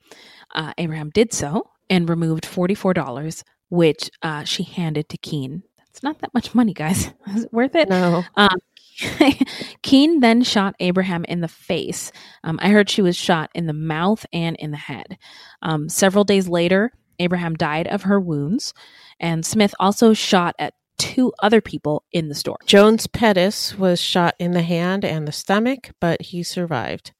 [0.53, 5.63] Uh, Abraham did so and removed $44, which uh, she handed to Keene.
[5.93, 7.11] That's not that much money, guys.
[7.35, 7.87] Is it worth it?
[7.87, 8.23] No.
[8.35, 8.57] Um,
[10.19, 12.11] then shot Abraham in the face.
[12.43, 15.17] Um, I heard she was shot in the mouth and in the head.
[15.61, 18.73] Um, several days later, Abraham died of her wounds,
[19.19, 22.57] and Smith also shot at two other people in the store.
[22.65, 27.11] Jones Pettis was shot in the hand and the stomach, but he survived.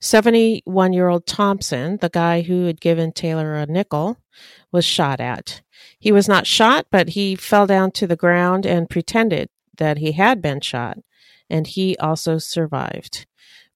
[0.00, 4.18] 71 year old Thompson, the guy who had given Taylor a nickel,
[4.70, 5.62] was shot at.
[5.98, 9.48] He was not shot, but he fell down to the ground and pretended
[9.78, 10.98] that he had been shot,
[11.48, 13.26] and he also survived.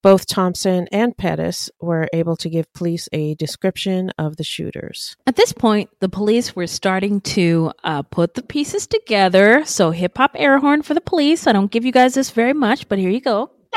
[0.07, 5.17] Both Thompson and Pettis were able to give police a description of the shooters.
[5.27, 9.65] At this point, the police were starting to uh, put the pieces together.
[9.65, 11.49] So, hip hop air horn for the police.
[11.49, 13.51] I don't give you guys this very much, but here you go.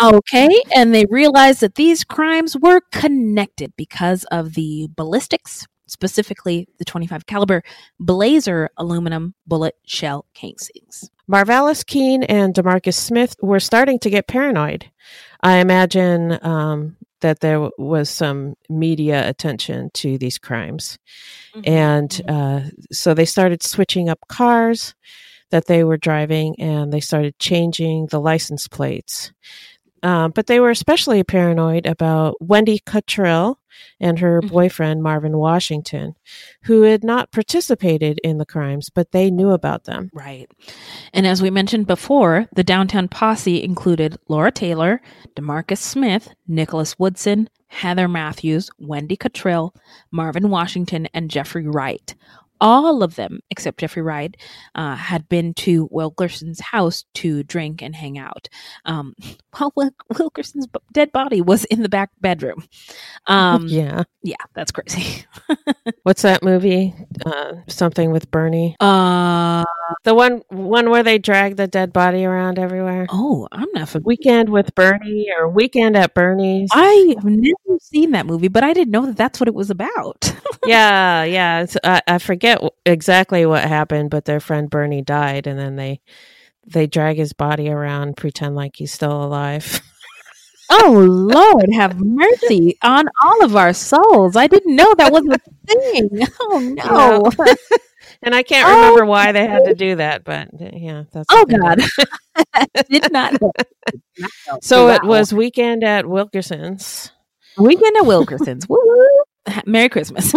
[0.00, 6.84] okay, and they realized that these crimes were connected because of the ballistics, specifically the
[6.84, 7.64] 25 caliber
[7.98, 11.10] Blazer aluminum bullet shell casings.
[11.30, 14.90] Marvalis Keene and Demarcus Smith were starting to get paranoid.
[15.42, 20.98] I imagine um, that there w- was some media attention to these crimes.
[21.64, 24.94] And uh, so they started switching up cars
[25.50, 29.32] that they were driving and they started changing the license plates.
[30.02, 33.56] Um, but they were especially paranoid about Wendy Cottrill
[34.00, 34.48] and her Mhm.
[34.50, 36.14] boyfriend, Marvin Washington,
[36.64, 40.10] who had not participated in the crimes, but they knew about them.
[40.12, 40.50] Right.
[41.12, 45.00] And as we mentioned before, the downtown posse included Laura Taylor,
[45.36, 49.70] Demarcus Smith, Nicholas Woodson, Heather Matthews, Wendy Cottrill,
[50.10, 52.14] Marvin Washington, and Jeffrey Wright.
[52.60, 54.36] All of them, except Jeffrey Wright,
[54.74, 58.48] uh, had been to Wilkerson's house to drink and hang out.
[58.84, 59.14] Um,
[59.56, 62.64] while Wil- Wilkerson's dead body was in the back bedroom.
[63.26, 64.04] Um, yeah.
[64.22, 65.24] yeah, that's crazy.
[66.02, 66.94] What's that movie?
[67.24, 68.76] Uh, something with Bernie.
[68.80, 69.64] Uh,
[70.04, 73.06] The one one where they drag the dead body around everywhere.
[73.10, 74.06] oh, I'm not familiar.
[74.06, 76.70] Weekend with Bernie or Weekend at Bernie's.
[76.72, 79.70] I have never seen that movie, but I didn't know that that's what it was
[79.70, 80.32] about.
[80.66, 81.62] yeah, yeah.
[81.62, 82.18] It's, I, I
[82.58, 86.00] forget exactly what happened, but their friend Bernie died, and then they
[86.66, 89.80] they drag his body around, pretend like he's still alive.
[90.70, 94.36] oh Lord, have mercy on all of our souls!
[94.36, 96.26] I didn't know that was a thing.
[96.40, 97.30] Oh no!
[98.22, 98.74] and I can't Oh.
[98.76, 101.90] remember why they had to do that, but yeah, that's Oh what they did.
[102.54, 103.32] God, did not.
[103.32, 104.64] Did not.
[104.64, 107.12] So it was weekend at Wilkerson's.
[107.56, 108.66] weekend at Wilkerson's.
[109.66, 110.32] Merry Christmas.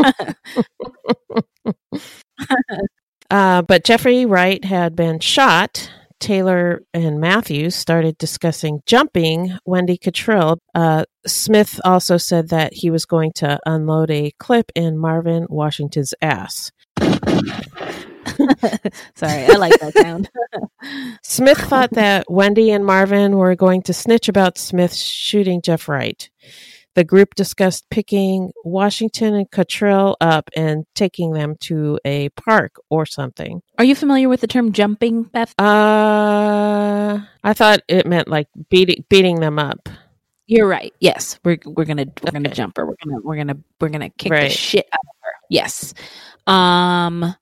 [3.30, 5.89] Uh, but Jeffrey Wright had been shot.
[6.20, 10.57] Taylor and Matthews started discussing jumping Wendy Cottrill.
[10.74, 16.14] Uh, Smith also said that he was going to unload a clip in Marvin Washington's
[16.22, 16.72] ass.
[16.99, 17.11] Sorry,
[19.45, 20.30] I like that sound.
[21.24, 26.30] Smith thought that Wendy and Marvin were going to snitch about Smith shooting Jeff Wright.
[26.96, 33.06] The group discussed picking Washington and Cottrill up and taking them to a park or
[33.08, 33.62] something.
[33.80, 35.56] Are you familiar with the term jumping, Beth?
[35.60, 39.89] Uh, I thought it meant like beating beating them up.
[40.46, 40.94] You're right.
[41.00, 42.56] Yes, we're we're gonna we're gonna Okay.
[42.56, 42.86] jump her.
[42.86, 44.52] We're gonna we're gonna we're gonna kick Right.
[44.52, 45.32] the shit out of her.
[45.50, 45.94] Yes.
[46.46, 47.34] Um,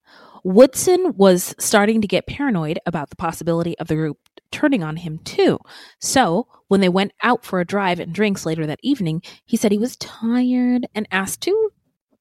[0.44, 4.18] Woodson was starting to get paranoid about the possibility of the group
[4.52, 5.60] turning on him too.
[6.00, 9.72] So when they went out for a drive and drinks later that evening, he said
[9.72, 11.70] he was tired and asked to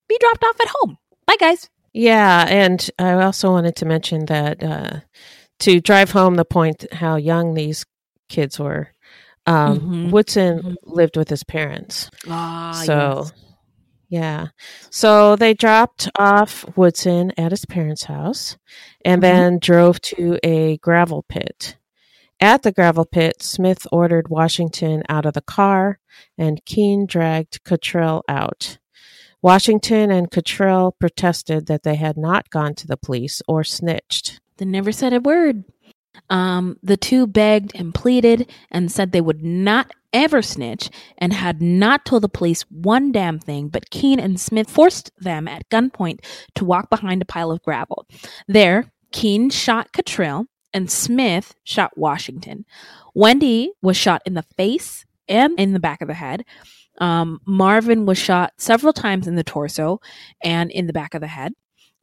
[0.08, 0.98] be dropped off at home.
[1.26, 1.68] Bye, guys.
[1.92, 5.00] Yeah, and I also wanted to mention that uh,
[5.60, 7.84] to drive home the point how young these
[8.28, 8.92] kids were.
[9.46, 10.10] Um, Mhm.
[10.12, 10.74] Woodson Mhm.
[10.84, 12.08] lived with his parents.
[12.28, 13.26] Ah, So,
[14.10, 14.48] yeah.
[14.90, 18.58] So they dropped off Woodson at his parents' house
[19.04, 19.22] and Mhm.
[19.22, 21.76] then drove to a gravel pit.
[22.40, 25.98] At the gravel pit, Smith ordered Washington out of the car
[26.36, 28.78] and Keene dragged Cottrill out.
[29.42, 34.40] Washington and Cottrill protested that they had not gone to the police or snitched.
[34.58, 35.64] They never said a word.
[36.28, 41.60] Um, the two begged and pleaded and said they would not ever snitch and had
[41.62, 46.24] not told the police one damn thing, but Keene and Smith forced them at gunpoint
[46.54, 48.06] to walk behind a pile of gravel.
[48.48, 52.64] There, Keene shot Cottrill and Smith shot Washington.
[53.14, 56.44] Wendy was shot in the face and in the back of the head.
[56.98, 60.00] Um, Marvin was shot several times in the torso
[60.42, 61.52] and in the back of the head.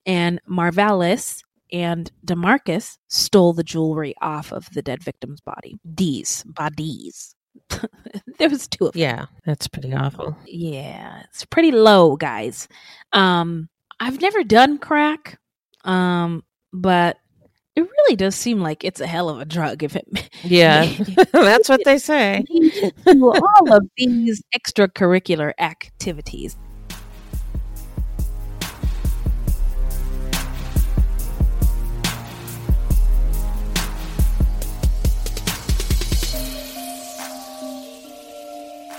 [0.05, 5.78] And Marvalis and Demarcus stole the jewelry off of the dead victim's body.
[5.93, 7.36] D's bodies.
[8.38, 9.01] there was two of them.
[9.01, 10.38] Yeah, that's pretty awful.
[10.45, 12.68] Yeah, it's pretty low, guys.
[13.14, 15.39] Um, I've never done crack,
[15.84, 16.43] um,
[16.74, 17.18] but
[17.76, 19.84] it really does seem like it's a hell of a drug.
[19.84, 20.08] If it
[20.43, 20.86] Yeah,
[21.32, 22.43] that's what they say.
[23.05, 26.58] all of these extracurricular activities.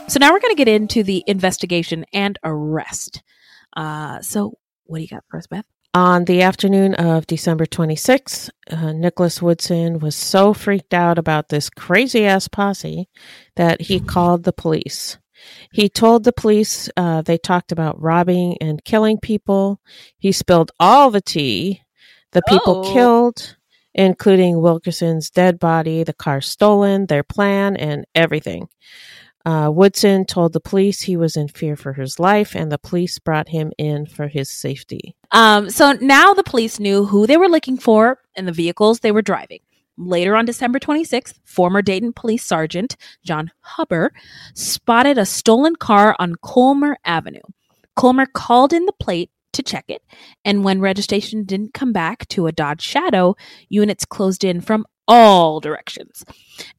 [0.08, 3.22] So now we're going to get into the investigation and arrest.
[3.76, 4.54] Uh, so
[4.84, 5.66] what do you got for us, Beth?
[5.92, 11.68] On the afternoon of December 26th, uh, Nicholas Woodson was so freaked out about this
[11.68, 13.08] crazy ass posse
[13.56, 15.18] that he called the police.
[15.72, 19.80] He told the police uh, they talked about robbing and killing people.
[20.18, 21.82] He spilled all the tea.
[22.32, 22.92] The people Oh.
[22.92, 23.56] killed,
[23.94, 28.68] including Wilkerson's dead body, the car stolen, their plan, and everything.
[29.48, 33.18] Uh, Woodson told the police he was in fear for his life, and the police
[33.18, 35.16] brought him in for his safety.
[35.30, 39.10] Um, so now the police knew who they were looking for and the vehicles they
[39.10, 39.60] were driving.
[39.96, 42.94] Later on December 26th, former Dayton Police Sergeant
[43.24, 44.12] John Hubber
[44.52, 47.40] spotted a stolen car on Colmer Avenue.
[47.96, 50.02] Colmer called in the plate to check it,
[50.44, 53.34] and when registration didn't come back to a Dodge Shadow,
[53.70, 56.24] units closed in from all directions.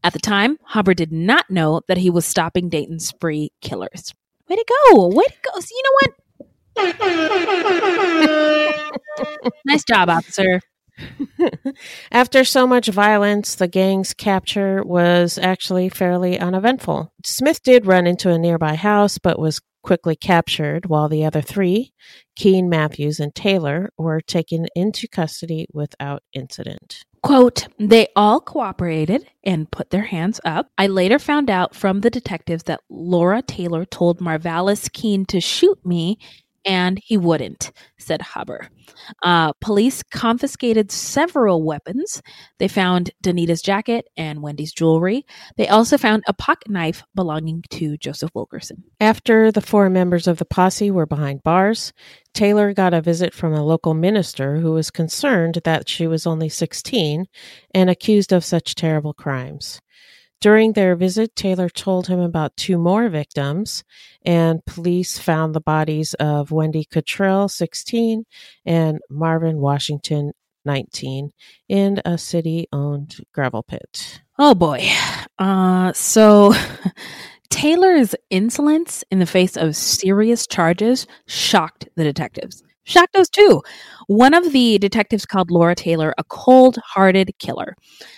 [0.03, 4.13] At the time, Hubber did not know that he was stopping Dayton's spree killers.
[4.47, 5.07] Way to go!
[5.07, 5.59] Way to go!
[5.59, 6.13] So you know what?
[9.65, 10.61] nice job, officer.
[12.11, 17.11] After so much violence, the gang's capture was actually fairly uneventful.
[17.25, 21.91] Smith did run into a nearby house, but was quickly captured, while the other three,
[22.35, 27.03] Keene, Matthews, and Taylor, were taken into custody without incident.
[27.23, 30.67] Quote, they all cooperated and put their hands up.
[30.77, 35.83] I later found out from the detectives that Laura Taylor told Marvalis Keene to shoot
[35.83, 36.19] me
[36.69, 38.69] and he wouldn't, said Hubber.
[39.23, 42.21] Uh, police confiscated several weapons.
[42.59, 45.25] They found Danita's jacket and Wendy's jewelry.
[45.57, 48.83] They also found a pocket knife belonging to Joseph Wilkerson.
[48.99, 51.91] After the four members of the posse were behind bars,
[52.35, 56.49] Taylor got a visit from a local minister who was concerned that she was only
[56.49, 57.25] 16
[57.73, 59.81] and accused of such terrible crimes.
[60.41, 63.83] During their visit, Taylor told him about two more victims,
[64.23, 68.23] and police found the bodies of Wendy Cottrill, 16,
[68.65, 70.31] and Marvin Washington,
[70.63, 71.31] 19,
[71.67, 74.21] in a city owned gravel pit.
[74.37, 74.87] Oh boy.
[75.37, 76.53] Uh, so
[77.49, 82.63] Taylor's insolence in the face of serious charges shocked the detectives.
[82.95, 83.61] Us too.
[84.07, 87.75] One of the detectives called Laura Taylor a cold hearted killer.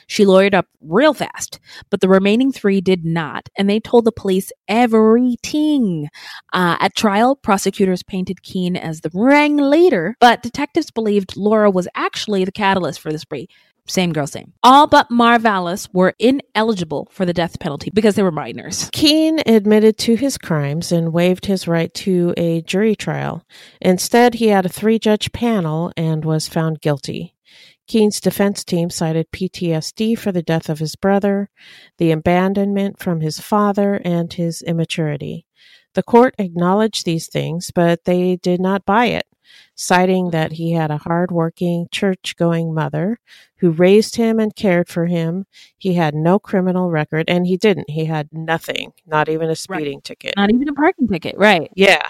[0.07, 1.59] She lawyered up real fast,
[1.89, 6.07] but the remaining three did not, and they told the police everything.
[6.53, 12.45] Uh, at trial, prosecutors painted Keene as the ringleader, but detectives believed Laura was actually
[12.45, 13.47] the catalyst for the spree.
[13.91, 14.53] Same girl, same.
[14.63, 18.89] All but Marvalis were ineligible for the death penalty because they were minors.
[18.93, 23.45] Keene admitted to his crimes and waived his right to a jury trial.
[23.81, 27.35] Instead, he had a three judge panel and was found guilty.
[27.85, 31.49] Keene's defense team cited PTSD for the death of his brother,
[31.97, 35.45] the abandonment from his father, and his immaturity.
[35.95, 39.25] The court acknowledged these things, but they did not buy it
[39.75, 43.19] citing that he had a hard-working, church-going mother
[43.57, 45.45] who raised him and cared for him.
[45.77, 47.89] He had no criminal record, and he didn't.
[47.89, 50.03] He had nothing, not even a speeding right.
[50.03, 50.33] ticket.
[50.35, 51.71] Not even a parking ticket, right.
[51.75, 52.07] Yeah.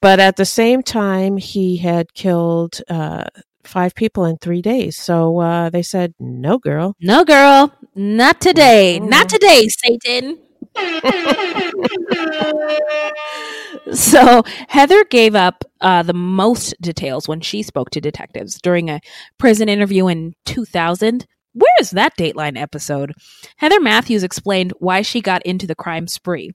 [0.00, 3.24] But at the same time, he had killed uh,
[3.64, 4.98] five people in three days.
[4.98, 6.96] So uh, they said, no, girl.
[7.00, 7.72] No, girl.
[7.94, 8.98] Not today.
[9.00, 9.08] Mm-hmm.
[9.08, 10.38] Not today, Satan.
[13.92, 19.00] so Heather gave up uh, the most details when she spoke to detectives during a
[19.38, 21.26] prison interview in 2000.
[21.52, 23.12] Where is that Dateline episode?
[23.56, 26.52] Heather Matthews explained why she got into the crime spree.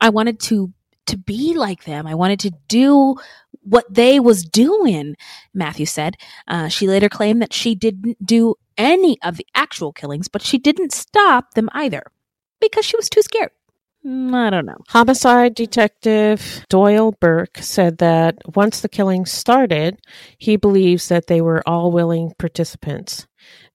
[0.00, 0.72] I wanted to
[1.06, 2.06] to be like them.
[2.06, 3.16] I wanted to do
[3.62, 5.16] what they was doing.
[5.54, 6.16] Matthews said.
[6.46, 10.58] Uh, she later claimed that she didn't do any of the actual killings, but she
[10.58, 12.04] didn't stop them either
[12.60, 13.50] because she was too scared.
[14.06, 14.78] Mm, I don't know.
[14.88, 20.00] Homicide detective Doyle Burke said that once the killing started,
[20.38, 23.26] he believes that they were all willing participants.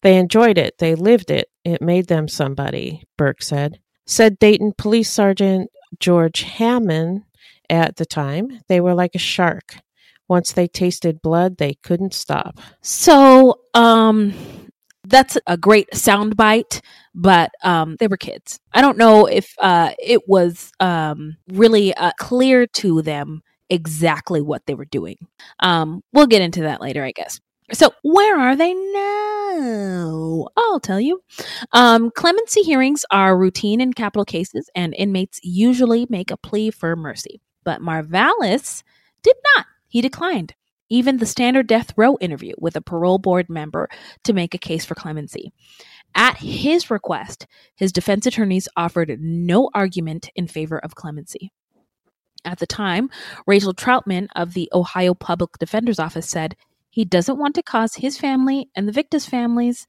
[0.02, 3.80] They enjoyed it, they lived it, it made them somebody, Burke said.
[4.06, 5.70] Said Dayton Police Sergeant
[6.00, 7.24] George Hammond
[7.70, 9.76] at the time, they were like a shark.
[10.28, 12.60] Once they tasted blood, they couldn't stop.
[12.82, 14.34] So, um,
[15.06, 16.82] that's a great soundbite,
[17.14, 18.60] but um, they were kids.
[18.74, 24.66] I don't know if uh, it was um, really uh, clear to them exactly what
[24.66, 25.18] they were doing.
[25.60, 27.40] Um, we'll get into that later, I guess.
[27.72, 30.48] So, where are they now?
[30.56, 31.22] I'll tell you.
[31.72, 36.96] Um, clemency hearings are routine in capital cases, and inmates usually make a plea for
[36.96, 37.42] mercy.
[37.64, 38.84] But Marvalis
[39.24, 39.66] did not.
[39.88, 40.54] He declined
[40.94, 43.90] even the standard death row interview with a parole board member
[44.24, 45.52] to make a case for clemency.
[46.14, 51.52] At his request, his defense attorneys offered no argument in favor of clemency.
[52.46, 53.10] At the time,
[53.48, 56.56] Rachel Troutman of the Ohio Public Defender's Office said
[56.92, 59.88] he doesn't want to cause his family and the victims' families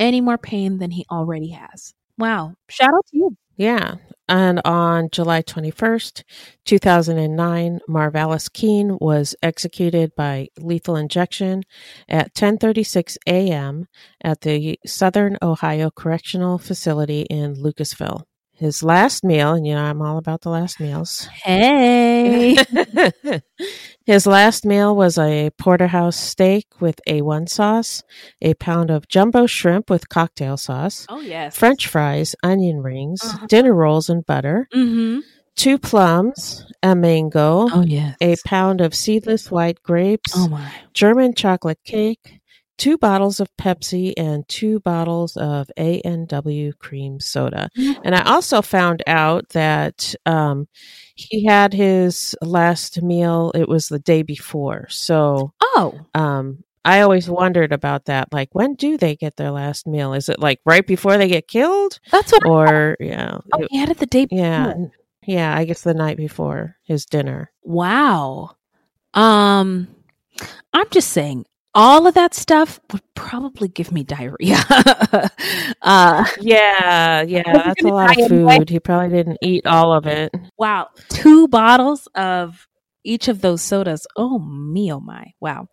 [0.00, 1.94] any more pain than he already has.
[2.18, 2.54] Wow.
[2.68, 3.36] Shout out to you.
[3.60, 3.96] Yeah.
[4.26, 6.22] And on July 21st,
[6.64, 11.64] 2009, Marvalis Keene was executed by lethal injection
[12.08, 13.86] at 10:36 a.m.
[14.24, 18.22] at the Southern Ohio Correctional Facility in Lucasville.
[18.60, 21.26] His last meal, and you know I'm all about the last meals.
[21.44, 22.58] Hey.
[24.04, 28.02] His last meal was a porterhouse steak with A1 sauce,
[28.42, 31.06] a pound of jumbo shrimp with cocktail sauce.
[31.08, 31.56] Oh yes.
[31.56, 33.46] French fries, onion rings, uh-huh.
[33.46, 34.68] dinner rolls and butter.
[34.74, 35.20] Mm-hmm.
[35.56, 41.34] Two plums, a mango, oh yes, a pound of seedless white grapes, oh my, German
[41.34, 42.39] chocolate cake,
[42.80, 47.68] two bottles of Pepsi and two bottles of A&W cream soda.
[47.76, 48.00] Mm-hmm.
[48.04, 50.66] And I also found out that um,
[51.14, 54.86] he had his last meal, it was the day before.
[54.88, 58.32] So, oh, um, I always wondered about that.
[58.32, 60.14] Like, when do they get their last meal?
[60.14, 62.00] Is it like right before they get killed?
[62.10, 62.46] That's what.
[62.46, 64.24] Or yeah, oh, he had it the day.
[64.24, 64.42] Before.
[64.42, 64.74] Yeah,
[65.26, 65.54] yeah.
[65.54, 67.52] I guess the night before his dinner.
[67.62, 68.56] Wow.
[69.12, 69.88] Um,
[70.72, 71.44] I'm just saying
[71.74, 74.58] all of that stuff would probably give me diarrhea.
[75.82, 78.68] uh, yeah, yeah, that's a lot of food.
[78.68, 80.34] He probably didn't eat all of it.
[80.58, 82.66] Wow, two bottles of
[83.04, 84.06] each of those sodas.
[84.16, 85.68] Oh me, oh my, wow.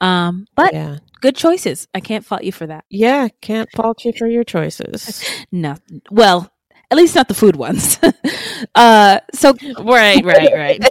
[0.00, 0.98] Um, but yeah.
[1.20, 1.88] good choices.
[1.94, 2.84] I can't fault you for that.
[2.88, 5.28] Yeah, can't fault you for your choices.
[5.52, 5.76] no,
[6.10, 6.50] well,
[6.90, 7.98] At least not the food ones.
[8.74, 10.80] uh, so right, right, right.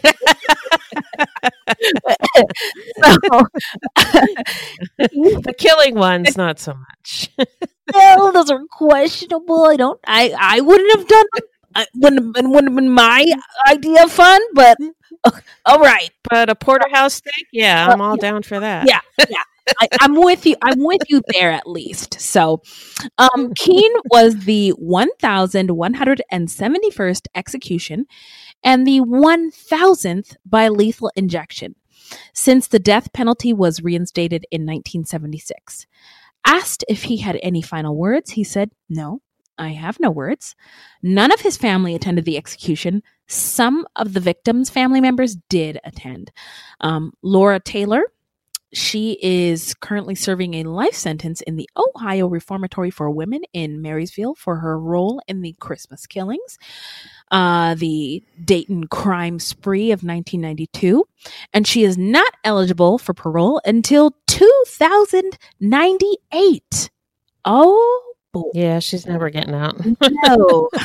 [4.97, 7.29] the killing ones, not so much.
[7.93, 9.65] well, those are questionable.
[9.65, 9.99] I don't.
[10.05, 11.25] I I wouldn't have done.
[11.35, 11.47] Them.
[11.75, 13.25] I wouldn't have, wouldn't have been my
[13.67, 14.77] idea of fun, but
[15.23, 15.31] uh,
[15.65, 16.11] all right.
[16.29, 18.87] But a porterhouse steak, yeah, I'm all down for that.
[18.87, 19.43] Yeah, yeah.
[19.79, 20.57] I, am with you.
[20.61, 22.19] I'm with you there at least.
[22.19, 22.61] So,
[23.17, 28.05] um, Keene was the 1,171st execution
[28.63, 31.75] and the 1,000th by lethal injection
[32.33, 35.87] since the death penalty was reinstated in 1976.
[36.45, 39.21] Asked if he had any final words, he said, No,
[39.57, 40.55] I have no words.
[41.01, 43.01] None of his family attended the execution.
[43.27, 46.31] Some of the victims' family members did attend.
[46.81, 48.03] Um, Laura Taylor,
[48.73, 54.35] she is currently serving a life sentence in the Ohio Reformatory for Women in Marysville
[54.35, 56.57] for her role in the Christmas killings,
[57.31, 61.05] uh, the Dayton crime spree of 1992,
[61.53, 66.89] and she is not eligible for parole until 2098.
[67.45, 68.12] Oh
[68.53, 69.75] yeah, she's never getting out.
[69.85, 70.69] No.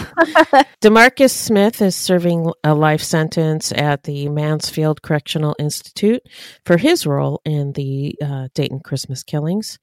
[0.80, 6.20] Demarcus Smith is serving a life sentence at the Mansfield Correctional Institute
[6.64, 9.78] for his role in the uh, Dayton Christmas killings.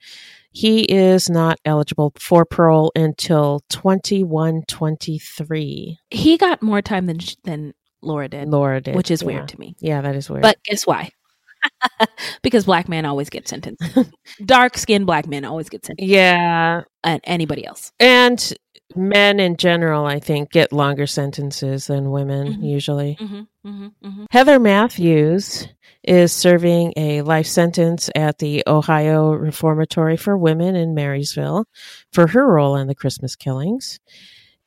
[0.51, 5.99] He is not eligible for parole until 2123.
[6.09, 8.47] He got more time than than Laura did.
[8.47, 8.95] Laura did.
[8.95, 9.27] Which is yeah.
[9.27, 9.75] weird to me.
[9.79, 10.43] Yeah, that is weird.
[10.43, 11.11] But guess why?
[12.41, 13.83] because black men always get sentenced.
[14.45, 16.09] Dark skinned black men always get sentenced.
[16.09, 16.81] Yeah.
[17.03, 17.91] And anybody else.
[17.99, 18.53] And
[18.95, 22.63] men in general, I think, get longer sentences than women mm-hmm.
[22.63, 23.17] usually.
[23.19, 24.25] Mm-hmm, mm-hmm, mm-hmm.
[24.31, 25.67] Heather Matthews
[26.03, 31.65] is serving a life sentence at the Ohio Reformatory for Women in Marysville
[32.13, 33.99] for her role in the Christmas killings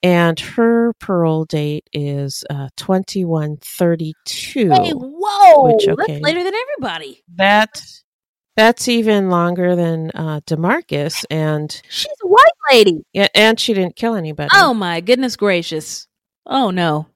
[0.03, 5.73] and her parole date is uh, 2132 hey, whoa!
[5.73, 7.23] which, okay, that's later than everybody.
[7.37, 7.83] That
[8.57, 13.05] that's even longer than uh, demarcus and she's a white lady.
[13.13, 14.51] Yeah and she didn't kill anybody.
[14.55, 16.07] Oh my goodness gracious.
[16.47, 17.07] Oh no.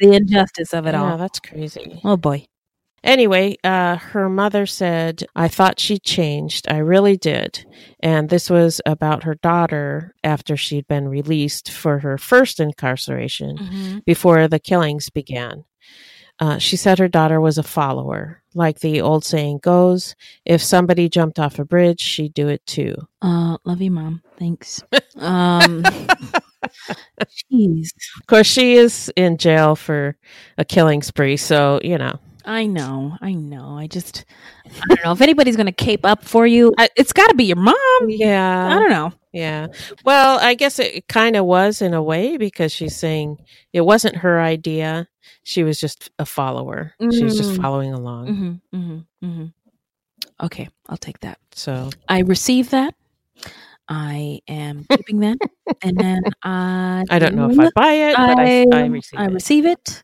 [0.00, 1.18] The injustice of it yeah, all.
[1.18, 2.00] that's crazy.
[2.04, 2.46] Oh boy
[3.04, 6.66] Anyway, uh, her mother said, I thought she changed.
[6.70, 7.66] I really did.
[8.00, 13.98] And this was about her daughter after she'd been released for her first incarceration mm-hmm.
[14.06, 15.64] before the killings began.
[16.40, 18.42] Uh, she said her daughter was a follower.
[18.54, 22.94] Like the old saying goes, if somebody jumped off a bridge, she'd do it too.
[23.20, 24.22] Uh, love you, mom.
[24.38, 24.82] Thanks.
[25.16, 25.82] um,
[27.52, 27.90] jeez.
[28.18, 30.16] Of course, she is in jail for
[30.56, 32.18] a killing spree, so, you know.
[32.44, 33.78] I know, I know.
[33.78, 34.24] I just,
[34.66, 36.74] I don't know if anybody's going to cape up for you.
[36.78, 37.76] I, it's got to be your mom.
[38.08, 39.12] Yeah, I don't know.
[39.32, 39.68] Yeah.
[40.04, 43.38] Well, I guess it kind of was in a way because she's saying
[43.72, 45.08] it wasn't her idea.
[45.42, 46.94] She was just a follower.
[47.00, 47.18] Mm-hmm.
[47.18, 47.62] She was just mm.
[47.62, 48.28] following along.
[48.28, 51.38] Mm-hmm, mm-hmm, mm-hmm, okay, I'll take that.
[51.52, 52.94] So I receive that.
[53.88, 55.38] I am keeping that,
[55.82, 57.04] and then I.
[57.10, 59.32] I don't know if I buy it, I, but I, I receive I it.
[59.32, 60.02] receive it.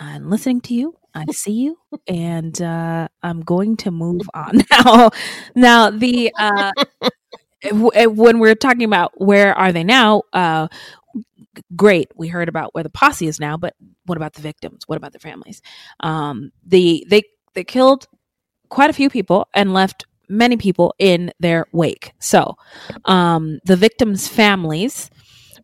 [0.00, 0.96] I'm listening to you.
[1.14, 5.10] I see you, and uh, I'm going to move on now.
[5.54, 6.72] now, the uh,
[7.72, 10.68] when we're talking about where are they now, uh,
[11.76, 12.08] great.
[12.16, 13.74] We heard about where the posse is now, but
[14.06, 14.82] what about the victims?
[14.86, 15.62] What about the families?
[16.00, 17.22] Um, the they
[17.54, 18.06] they killed
[18.68, 22.12] quite a few people and left many people in their wake.
[22.18, 22.56] So,
[23.04, 25.10] um, the victims' families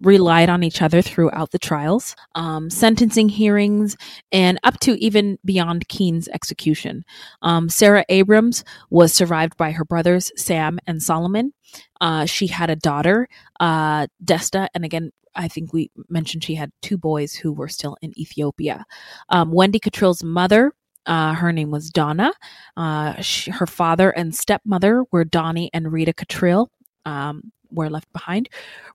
[0.00, 3.96] relied on each other throughout the trials, um, sentencing hearings,
[4.32, 7.04] and up to even beyond Keene's execution.
[7.42, 11.52] Um, Sarah Abrams was survived by her brothers, Sam and Solomon.
[12.00, 13.28] Uh, she had a daughter,
[13.60, 17.96] uh, Desta, and again, I think we mentioned she had two boys who were still
[18.02, 18.84] in Ethiopia.
[19.28, 20.72] Um, Wendy Cottrill's mother
[21.06, 22.32] uh, her name was Donna.
[22.76, 26.68] Uh, she, her father and stepmother were Donnie and Rita Cottrill.
[27.04, 28.48] Um, were left behind.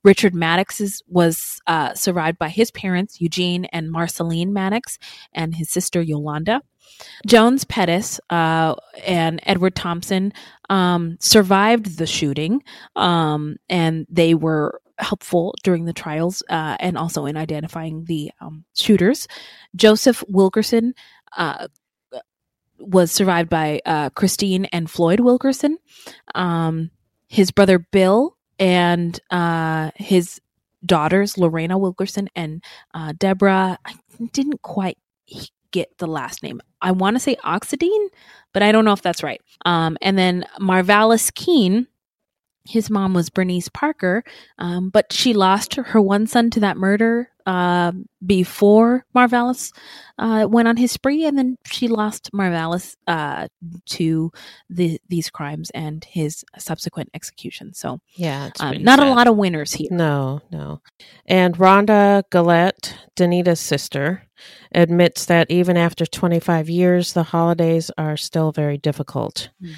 [0.04, 4.98] Richard Maddox was uh, survived by his parents, Eugene and Marceline Maddox,
[5.34, 6.62] and his sister Yolanda.
[7.26, 10.34] Jones Pettis uh, and Edward Thompson
[10.70, 12.64] um, survived the shooting,
[12.96, 18.64] um, and they were helpful during the trials uh, and also in identifying the um,
[18.74, 19.28] shooters.
[19.76, 20.94] Joseph Wilkerson
[21.36, 21.68] uh,
[22.80, 25.78] was survived by uh, Christine and Floyd Wilkerson.
[26.34, 26.92] Um,
[27.28, 30.40] his brother Bill and uh, his
[30.86, 33.78] daughters, Lorena Wilkerson and uh, Deborah.
[33.86, 33.94] I
[34.32, 34.98] didn't quite
[35.72, 36.62] get the last name.
[36.82, 38.08] I want to say Oxidine,
[38.54, 39.42] but I don't know if that's right.
[39.66, 41.88] Um, and then Marvalis Keene
[42.66, 44.24] his mom was Bernice Parker,
[44.58, 47.92] um, but she lost her, her, one son to that murder uh,
[48.26, 49.72] before Marvalis
[50.18, 53.48] uh, went on his spree, and then she lost Marvalis uh,
[53.86, 54.32] to
[54.70, 57.74] the, these crimes and his subsequent execution.
[57.74, 59.08] So, yeah, um, not sad.
[59.08, 59.90] a lot of winners here.
[59.92, 60.82] No, no.
[61.28, 64.24] And Rhonda Gillette, Danita's sister,
[64.74, 69.50] admits that even after 25 years, the holidays are still very difficult.
[69.62, 69.76] Mm.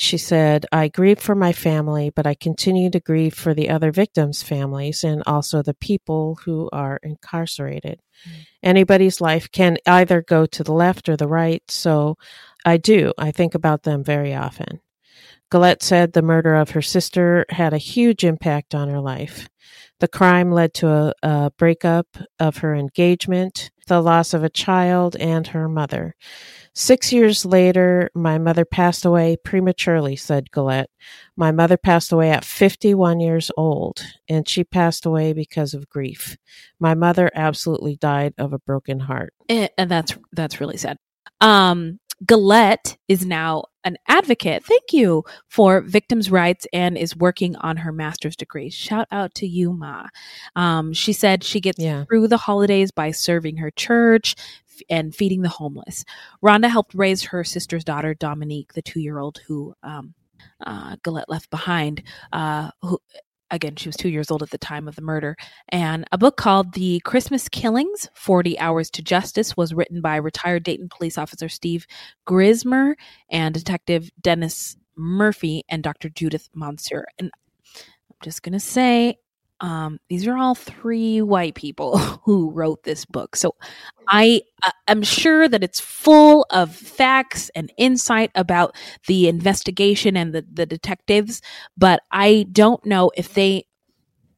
[0.00, 3.92] She said, I grieve for my family, but I continue to grieve for the other
[3.92, 8.00] victims' families and also the people who are incarcerated.
[8.26, 8.46] Mm.
[8.62, 12.16] Anybody's life can either go to the left or the right, so
[12.64, 13.12] I do.
[13.18, 14.80] I think about them very often.
[15.52, 19.50] Gillette said the murder of her sister had a huge impact on her life.
[19.98, 22.06] The crime led to a, a breakup
[22.38, 26.14] of her engagement, the loss of a child, and her mother.
[26.74, 30.90] Six years later, my mother passed away prematurely, said Gillette.
[31.36, 36.36] My mother passed away at 51 years old, and she passed away because of grief.
[36.78, 39.34] My mother absolutely died of a broken heart.
[39.48, 40.96] And that's that's really sad.
[41.40, 41.98] Um,
[42.28, 44.64] Gillette is now an advocate.
[44.64, 48.68] Thank you for victims' rights and is working on her master's degree.
[48.68, 50.06] Shout out to you, Ma.
[50.54, 52.04] Um, she said she gets yeah.
[52.04, 54.34] through the holidays by serving her church,
[54.88, 56.04] and feeding the homeless.
[56.42, 60.14] Rhonda helped raise her sister's daughter, Dominique, the two year old who um,
[60.64, 62.02] uh, left behind,
[62.32, 62.98] uh, who
[63.50, 65.36] again, she was two years old at the time of the murder.
[65.68, 70.62] And a book called The Christmas Killings 40 Hours to Justice was written by retired
[70.62, 71.86] Dayton police officer Steve
[72.26, 72.96] Grismer
[73.28, 76.08] and Detective Dennis Murphy and Dr.
[76.08, 77.04] Judith Monsieur.
[77.18, 77.30] And
[77.74, 79.18] I'm just going to say,
[79.60, 83.36] um, these are all three white people who wrote this book.
[83.36, 83.54] So
[84.08, 84.42] I
[84.88, 88.74] am sure that it's full of facts and insight about
[89.06, 91.40] the investigation and the, the detectives,
[91.76, 93.66] but I don't know if they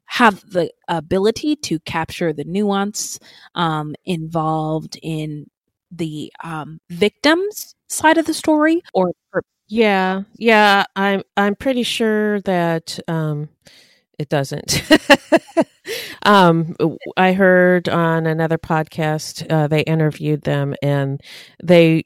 [0.07, 3.18] have the ability to capture the nuance
[3.55, 5.47] um, involved in
[5.91, 9.12] the um, victims side of the story or
[9.68, 13.49] yeah yeah i'm i'm pretty sure that um
[14.19, 14.83] it doesn't.
[16.23, 16.77] um,
[17.17, 21.21] I heard on another podcast uh, they interviewed them, and
[21.63, 22.05] they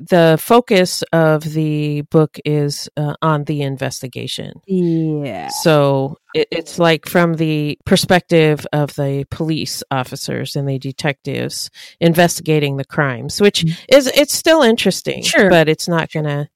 [0.00, 4.60] the focus of the book is uh, on the investigation.
[4.66, 5.48] Yeah.
[5.48, 12.76] So it, it's like from the perspective of the police officers and the detectives investigating
[12.76, 13.96] the crimes, which mm-hmm.
[13.96, 15.22] is it's still interesting.
[15.22, 16.48] Sure, but it's not gonna.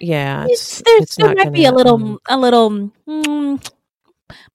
[0.00, 2.90] Yeah, it's, it's, it's there might gonna, be a little, um, a little.
[3.06, 3.70] Mm,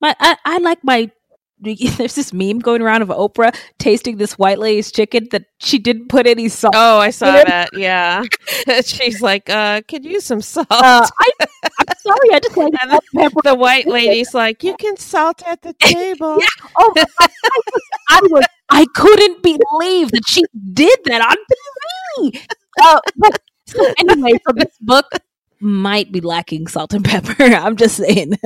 [0.01, 1.11] my I, I like my
[1.59, 6.07] there's this meme going around of Oprah tasting this white lady's chicken that she didn't
[6.07, 6.75] put any salt.
[6.77, 7.69] Oh, I saw that.
[7.73, 8.23] Yeah,
[8.85, 12.73] she's like, uh, "Could use some salt." Uh, I, am sorry, I just like
[13.13, 16.69] the, the, white lady's like, "You can salt at the table." yeah.
[16.77, 17.27] Oh, my I,
[17.73, 21.37] was, I was, I couldn't believe that she did that on
[22.21, 22.39] TV.
[22.83, 25.07] Uh, but so anyway, so this book
[25.59, 27.35] might be lacking salt and pepper.
[27.43, 28.37] I'm just saying.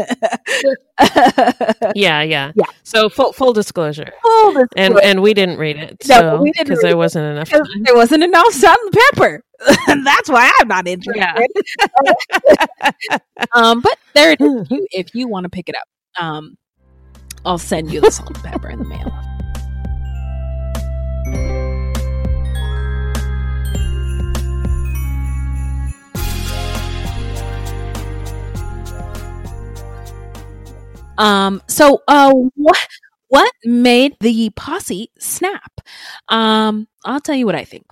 [1.95, 2.65] yeah, yeah, yeah.
[2.83, 4.11] So full full disclosure.
[4.21, 4.67] Full disclosure.
[4.77, 6.03] And and we didn't read it.
[6.03, 7.49] So because there wasn't enough.
[7.49, 9.43] There wasn't enough salt and pepper.
[9.87, 11.17] That's why I'm not interested.
[11.17, 12.91] Yeah.
[13.53, 14.61] um, but there it is.
[14.61, 16.57] If you, if you want to pick it up, um,
[17.45, 19.30] I'll send you the salt and pepper in the mail.
[31.21, 32.87] Um, so uh, what
[33.27, 35.79] what made the posse snap?
[36.27, 37.85] Um, I'll tell you what I think.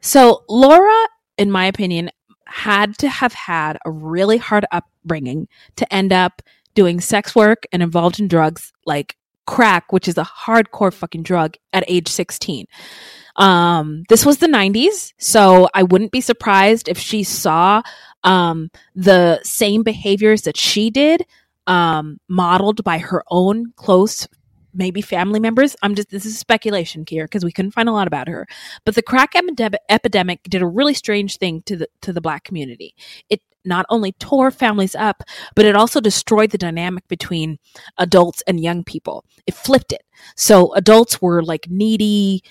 [0.00, 1.06] So Laura,
[1.38, 2.10] in my opinion,
[2.46, 6.42] had to have had a really hard upbringing to end up
[6.74, 9.16] doing sex work and involved in drugs like
[9.46, 12.66] crack, which is a hardcore fucking drug at age 16.
[13.36, 17.82] Um, this was the 90s, so I wouldn't be surprised if she saw
[18.24, 21.24] um, the same behaviors that she did
[21.66, 24.28] um, modeled by her own close
[24.74, 25.76] maybe family members.
[25.82, 28.46] I'm just this is speculation here because we couldn't find a lot about her.
[28.84, 29.34] But the crack
[29.88, 32.94] epidemic did a really strange thing to the to the black community.
[33.28, 35.22] It not only tore families up,
[35.54, 37.58] but it also destroyed the dynamic between
[37.98, 39.24] adults and young people.
[39.46, 40.02] It flipped it.
[40.36, 42.42] So adults were like needy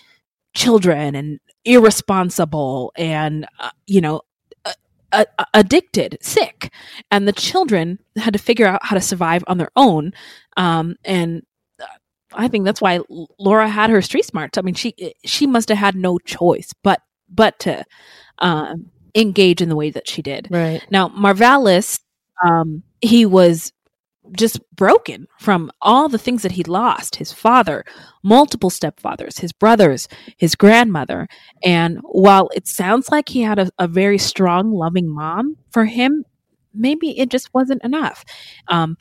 [0.53, 4.21] children and irresponsible and uh, you know
[5.11, 6.71] uh, addicted, sick,
[7.09, 10.13] and the children had to figure out how to survive on their own.
[10.57, 11.43] Um, and
[12.33, 12.99] I think that's why
[13.39, 14.57] Laura had her street smarts.
[14.57, 14.95] I mean, she
[15.25, 17.83] she must have had no choice but but to
[18.39, 20.47] um, engage in the way that she did.
[20.49, 21.99] Right now, Marvalis,
[22.43, 23.71] um, he was
[24.33, 27.83] just broken from all the things that he lost his father,
[28.23, 30.07] multiple stepfathers, his brothers,
[30.37, 31.27] his grandmother.
[31.63, 36.23] And while it sounds like he had a, a very strong, loving mom for him,
[36.73, 38.23] maybe it just wasn't enough.
[38.67, 38.97] Um,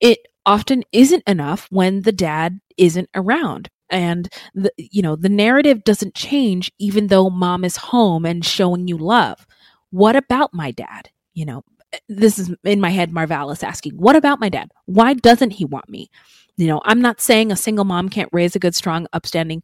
[0.00, 5.84] it often isn't enough when the dad isn't around and the you know the narrative
[5.84, 9.46] doesn't change even though mom is home and showing you love
[9.90, 11.62] what about my dad you know
[12.08, 15.88] this is in my head marvalis asking what about my dad why doesn't he want
[15.88, 16.10] me
[16.56, 19.62] you know i'm not saying a single mom can't raise a good strong upstanding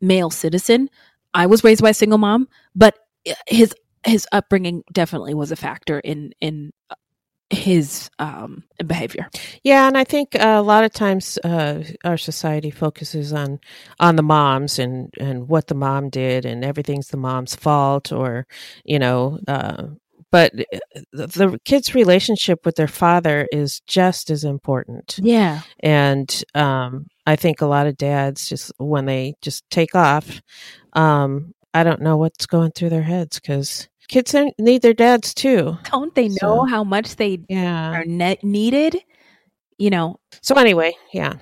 [0.00, 0.88] male citizen
[1.34, 2.98] i was raised by a single mom but
[3.46, 3.74] his
[4.06, 6.72] his upbringing definitely was a factor in in
[7.50, 9.28] his um, behavior.
[9.62, 13.58] Yeah, and I think uh, a lot of times uh, our society focuses on
[14.00, 18.46] on the moms and and what the mom did, and everything's the mom's fault, or
[18.84, 19.38] you know.
[19.48, 19.88] Uh,
[20.30, 20.78] but uh,
[21.12, 25.18] the kid's relationship with their father is just as important.
[25.22, 30.40] Yeah, and um, I think a lot of dads just when they just take off,
[30.94, 35.78] um, I don't know what's going through their heads because kids need their dads too.
[35.84, 37.92] Don't they know so, how much they yeah.
[37.92, 38.96] are ne- needed?
[39.78, 40.20] You know.
[40.42, 41.34] So anyway, yeah.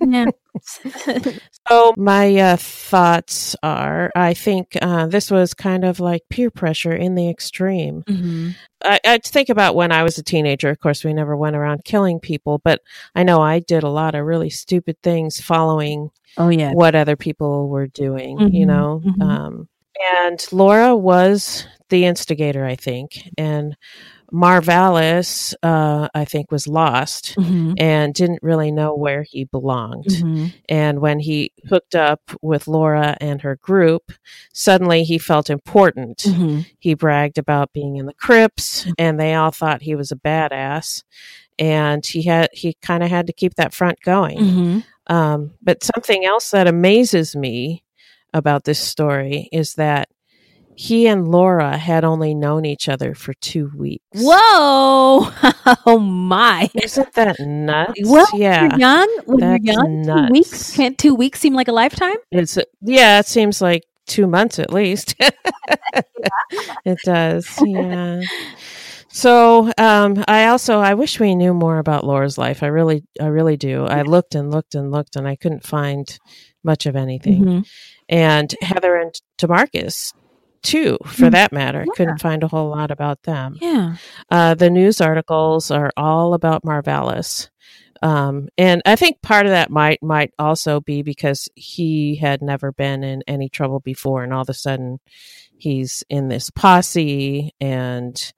[0.00, 0.26] yeah.
[1.68, 6.92] so my uh, thoughts are, I think uh, this was kind of like peer pressure
[6.92, 8.02] in the extreme.
[8.02, 8.50] Mm-hmm.
[8.82, 10.70] I, I think about when I was a teenager.
[10.70, 12.82] Of course, we never went around killing people, but
[13.14, 16.10] I know I did a lot of really stupid things following.
[16.36, 18.38] Oh yeah, what other people were doing.
[18.38, 18.54] Mm-hmm.
[18.54, 19.02] You know.
[19.04, 19.22] Mm-hmm.
[19.22, 19.68] Um,
[20.20, 23.30] and Laura was the instigator, I think.
[23.38, 23.76] And
[24.34, 27.74] Marvalis, uh, I think, was lost mm-hmm.
[27.78, 30.06] and didn't really know where he belonged.
[30.06, 30.46] Mm-hmm.
[30.68, 34.10] And when he hooked up with Laura and her group,
[34.52, 36.18] suddenly he felt important.
[36.18, 36.62] Mm-hmm.
[36.80, 41.04] He bragged about being in the Crips, and they all thought he was a badass.
[41.56, 44.38] And he had he kind of had to keep that front going.
[44.38, 45.14] Mm-hmm.
[45.14, 47.84] Um, but something else that amazes me
[48.32, 50.08] about this story is that
[50.76, 54.04] he and Laura had only known each other for two weeks.
[54.14, 55.30] Whoa!
[55.86, 56.70] Oh my!
[56.74, 58.00] Isn't that nuts?
[58.04, 59.18] Well, yeah, you're young.
[59.24, 60.28] When you're young, nuts.
[60.28, 62.16] two weeks can't two weeks seem like a lifetime?
[62.30, 65.14] It's yeah, it seems like two months at least.
[66.84, 67.48] it does.
[67.64, 68.22] Yeah.
[69.08, 72.62] So um, I also I wish we knew more about Laura's life.
[72.62, 73.84] I really I really do.
[73.84, 76.06] I looked and looked and looked and I couldn't find
[76.62, 77.44] much of anything.
[77.44, 77.60] Mm-hmm.
[78.08, 80.12] And Heather and Tamarcus
[80.64, 81.84] too, for Mm, that matter.
[81.86, 81.92] yeah.
[81.94, 83.56] Couldn't find a whole lot about them.
[83.60, 83.96] Yeah.
[84.30, 87.48] Uh, the news articles are all about Marvalis.
[88.02, 92.72] Um, and I think part of that might might also be because he had never
[92.72, 94.98] been in any trouble before, and all of a sudden
[95.56, 98.32] he's in this posse and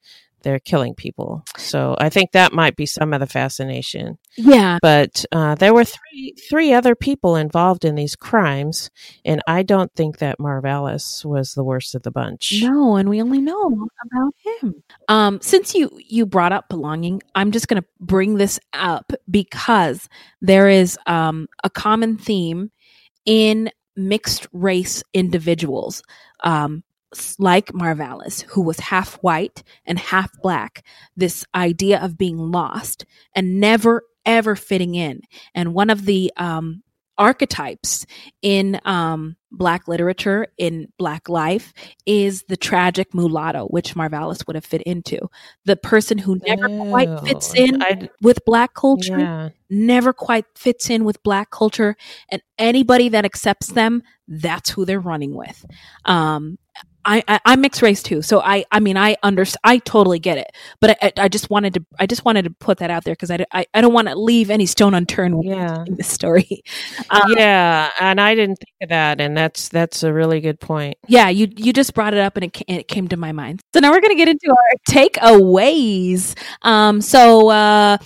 [0.46, 1.42] they're killing people.
[1.56, 4.16] So I think that might be some of the fascination.
[4.36, 4.78] Yeah.
[4.80, 8.88] But uh, there were three three other people involved in these crimes,
[9.24, 12.60] and I don't think that Marvalis was the worst of the bunch.
[12.62, 14.84] No, and we only know about him.
[15.08, 20.08] Um, since you you brought up belonging, I'm just going to bring this up because
[20.40, 22.70] there is um, a common theme
[23.24, 26.04] in mixed race individuals.
[26.44, 26.84] Um,
[27.38, 30.84] like Marvalis, who was half white and half black,
[31.16, 33.04] this idea of being lost
[33.34, 35.22] and never ever fitting in.
[35.54, 36.82] And one of the um,
[37.18, 38.06] archetypes
[38.42, 41.72] in um, black literature, in black life,
[42.04, 45.18] is the tragic mulatto, which Marvalis would have fit into.
[45.64, 49.48] The person who never quite fits in I- with black culture, yeah.
[49.70, 51.96] never quite fits in with black culture,
[52.30, 55.64] and anybody that accepts them, that's who they're running with.
[56.04, 56.58] Um,
[57.06, 60.38] I, I I'm mixed race too, so I I mean I under I totally get
[60.38, 60.50] it,
[60.80, 63.30] but I, I, just wanted to I just wanted to put that out there because
[63.30, 65.84] I, I I don't want to leave any stone unturned Yeah.
[65.86, 66.62] in this story.
[67.08, 70.96] Um, yeah, and I didn't think of that, and that's that's a really good point.
[71.06, 73.60] yeah, you you just brought it up and it, it came to my mind.
[73.72, 76.36] So now we're gonna get into our takeaways.
[76.62, 77.98] Um, so uh,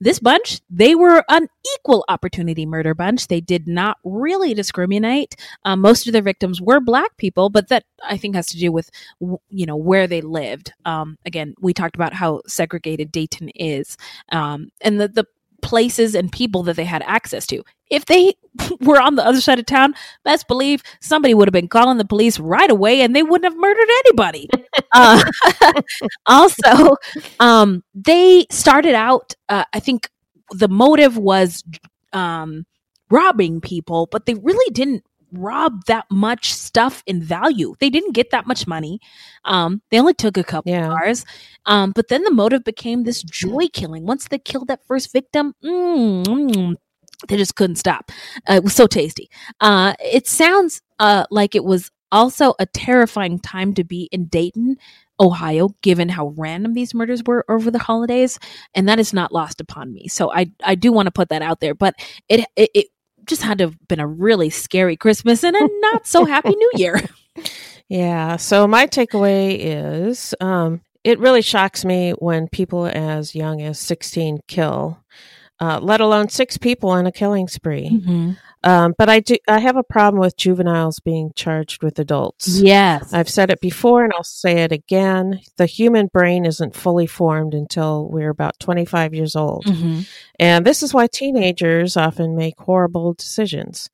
[0.00, 3.26] this bunch they were an equal opportunity murder bunch.
[3.28, 5.34] They did not really discriminate.
[5.64, 8.72] Um, most of their victims were black people, but that I think has to do
[8.72, 8.90] with
[9.20, 10.72] you know where they lived.
[10.84, 13.96] Um, again, we talked about how segregated Dayton is,
[14.30, 15.26] um, and the the
[15.64, 17.64] places and people that they had access to.
[17.90, 18.34] If they
[18.80, 22.04] were on the other side of town, best believe somebody would have been calling the
[22.04, 24.48] police right away and they wouldn't have murdered anybody.
[24.92, 25.24] uh,
[26.26, 26.96] also,
[27.40, 30.10] um, they started out, uh, I think
[30.50, 31.64] the motive was
[32.12, 32.66] um,
[33.10, 35.02] robbing people, but they really didn't
[35.38, 37.74] rob that much stuff in value.
[37.80, 39.00] They didn't get that much money.
[39.44, 40.88] Um, they only took a couple Yeah.
[40.88, 41.24] cars.
[41.66, 44.06] Um, but then the motive became this joy killing.
[44.06, 46.74] Once they killed that first victim, mm, mm,
[47.28, 48.10] they just couldn't stop.
[48.48, 49.30] Uh, it was so tasty.
[49.60, 54.76] Uh, it sounds uh, like it was also a terrifying time to be in Dayton,
[55.20, 58.38] Ohio, given how random these murders were over the holidays,
[58.74, 60.08] and that is not lost upon me.
[60.08, 61.94] So I I do want to put that out there, but
[62.28, 62.86] it it, it
[63.26, 66.70] just had to have been a really scary Christmas and a not so happy New
[66.74, 67.00] Year.
[67.88, 68.36] Yeah.
[68.36, 74.40] So my takeaway is um, it really shocks me when people as young as 16
[74.48, 74.98] kill,
[75.60, 77.88] uh, let alone six people in a killing spree.
[78.64, 82.60] Um, but I do, I have a problem with juveniles being charged with adults.
[82.60, 83.12] Yes.
[83.12, 85.40] I've said it before and I'll say it again.
[85.58, 89.66] The human brain isn't fully formed until we're about 25 years old.
[89.66, 90.08] Mhm.
[90.40, 93.90] And this is why teenagers often make horrible decisions,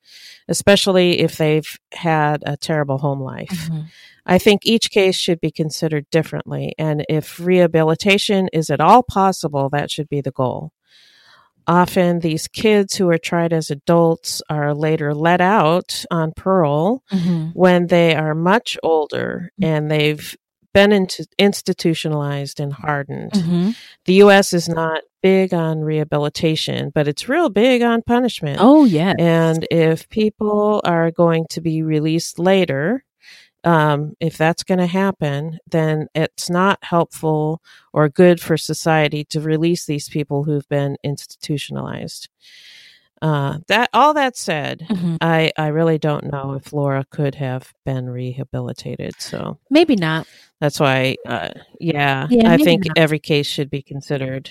[0.47, 3.69] especially if they've had a terrible home life.
[3.69, 3.85] Mhm.
[4.25, 6.73] I think each case should be considered differently.
[6.77, 10.71] And if rehabilitation is at all possible, that should be the goal.
[11.67, 17.51] Often, these kids who are tried as adults are later let out on parole Mhm.
[17.53, 20.35] when they are much older and they've
[20.73, 23.33] been into institutionalized and hardened.
[23.33, 23.75] Mhm.
[24.05, 28.57] The US is not big on rehabilitation, but it's real big on punishment.
[28.61, 29.13] Oh yeah.
[29.19, 33.03] And if people are going to be released later,
[33.63, 37.61] um, if that's going to happen, then it's not helpful
[37.93, 42.29] or good for society to release these people who've been institutionalized.
[43.21, 45.17] Uh, that all that said, Mhm.
[45.21, 49.13] I I really don't know if Laura could have been rehabilitated.
[49.21, 50.25] So Maybe not.
[50.59, 52.97] that's why, uh, yeah, Yeah, I think not.
[52.97, 54.49] every case should be considered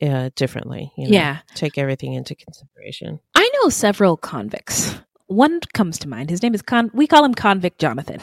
[0.00, 0.92] uh, differently.
[0.96, 1.38] You know, Yeah.
[1.56, 3.18] take everything into consideration.
[3.34, 4.94] I know several convicts.
[5.28, 6.30] One comes to mind.
[6.30, 6.90] His name is Con.
[6.92, 8.20] We call him Convict Jonathan.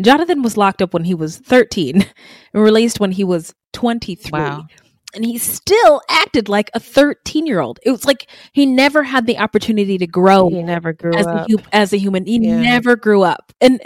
[0.00, 2.04] Jonathan was locked up when he was 13
[2.54, 4.30] and released when he was 23.
[4.32, 4.66] Wow.
[5.14, 7.78] And he still acted like a 13 year old.
[7.84, 11.30] It was like he never had the opportunity to grow He never grew as a,
[11.30, 11.50] up.
[11.50, 12.26] hu- as a human.
[12.26, 12.60] He Yeah.
[12.60, 13.52] never grew up.
[13.60, 13.80] And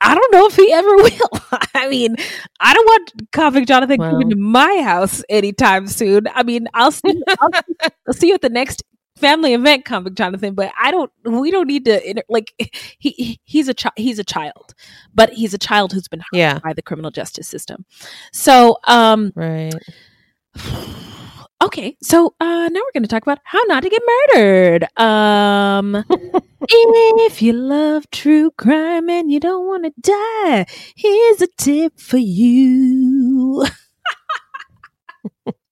[0.00, 1.58] I don't know if he ever will.
[1.74, 2.14] I mean,
[2.60, 4.10] I don't want Convict Jonathan Well.
[4.10, 6.26] coming to my house anytime soon.
[6.34, 7.50] I mean, I'll see, I'll,
[8.06, 8.82] I'll see you at the next
[9.16, 10.54] family event, Convict Jonathan.
[10.54, 11.10] But I don't.
[11.24, 12.52] We don't need to inter- like.
[12.98, 13.92] He he- he's a child.
[13.96, 14.74] He's a child,
[15.14, 16.58] but he's a child who's been harmed Yeah.
[16.60, 17.84] by the criminal justice system.
[18.32, 19.72] So, um, right.
[21.62, 24.02] okay so uh now we're going to talk about how not to get
[24.34, 26.04] murdered um
[26.68, 30.66] if you love true crime and you don't want to die
[30.96, 33.64] here's a tip for you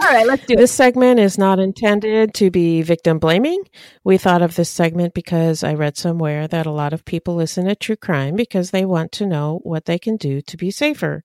[0.00, 3.62] all right let's do it This segment is not intended to be victim blaming.
[4.04, 7.66] We thought of this segment because I read somewhere that a lot of people listen
[7.66, 11.24] to true crime because they want to know what they can do to be safer.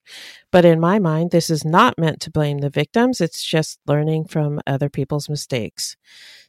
[0.52, 3.20] But in my mind, this is not meant to blame the victims.
[3.20, 5.96] It's just learning from other people's mistakes.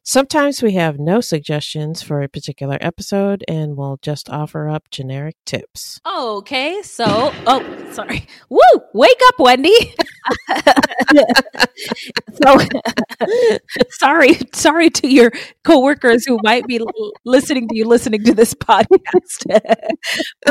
[0.07, 5.36] Sometimes we have no suggestions for a particular episode and we'll just offer up generic
[5.48, 5.99] tips.
[6.06, 8.27] okay so oh sorry.
[8.49, 8.60] Woo!
[8.94, 9.95] Wake up wendy!
[12.44, 12.57] So
[13.91, 15.32] sorry sorry to your
[15.64, 16.80] coworkers who might be
[17.23, 19.61] listening to you listening to this podcast.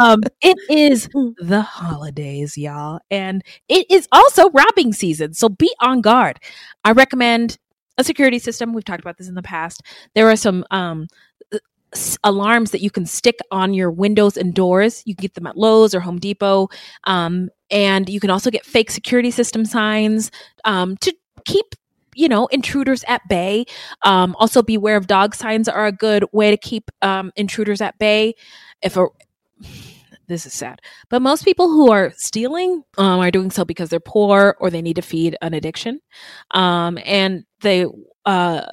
[0.01, 1.09] Um it is
[1.39, 6.41] the holidays y'all and it is also wrapping season so be on guard.
[6.85, 7.59] I recommend
[7.99, 9.83] a security system we've talked about this in the past.
[10.15, 11.07] There are some um
[11.95, 15.03] s- alarms that you can stick on your windows and doors.
[15.07, 16.69] You can get them at lowes or home depot
[17.05, 20.31] um, and you can also get fake security system signs
[20.65, 21.15] um, to
[21.45, 21.67] keep
[22.17, 23.65] you know intruders at bay.
[24.03, 27.99] Um, also beware of dog signs are a good way to keep um, intruders at
[27.99, 28.35] bay.
[28.83, 29.07] If a
[30.29, 30.81] this is sad.
[31.11, 34.83] But most people who are stealing um, are doing so because they're poor or they
[34.83, 36.01] need to feed an addiction
[36.53, 37.87] um, and they
[38.25, 38.67] uh,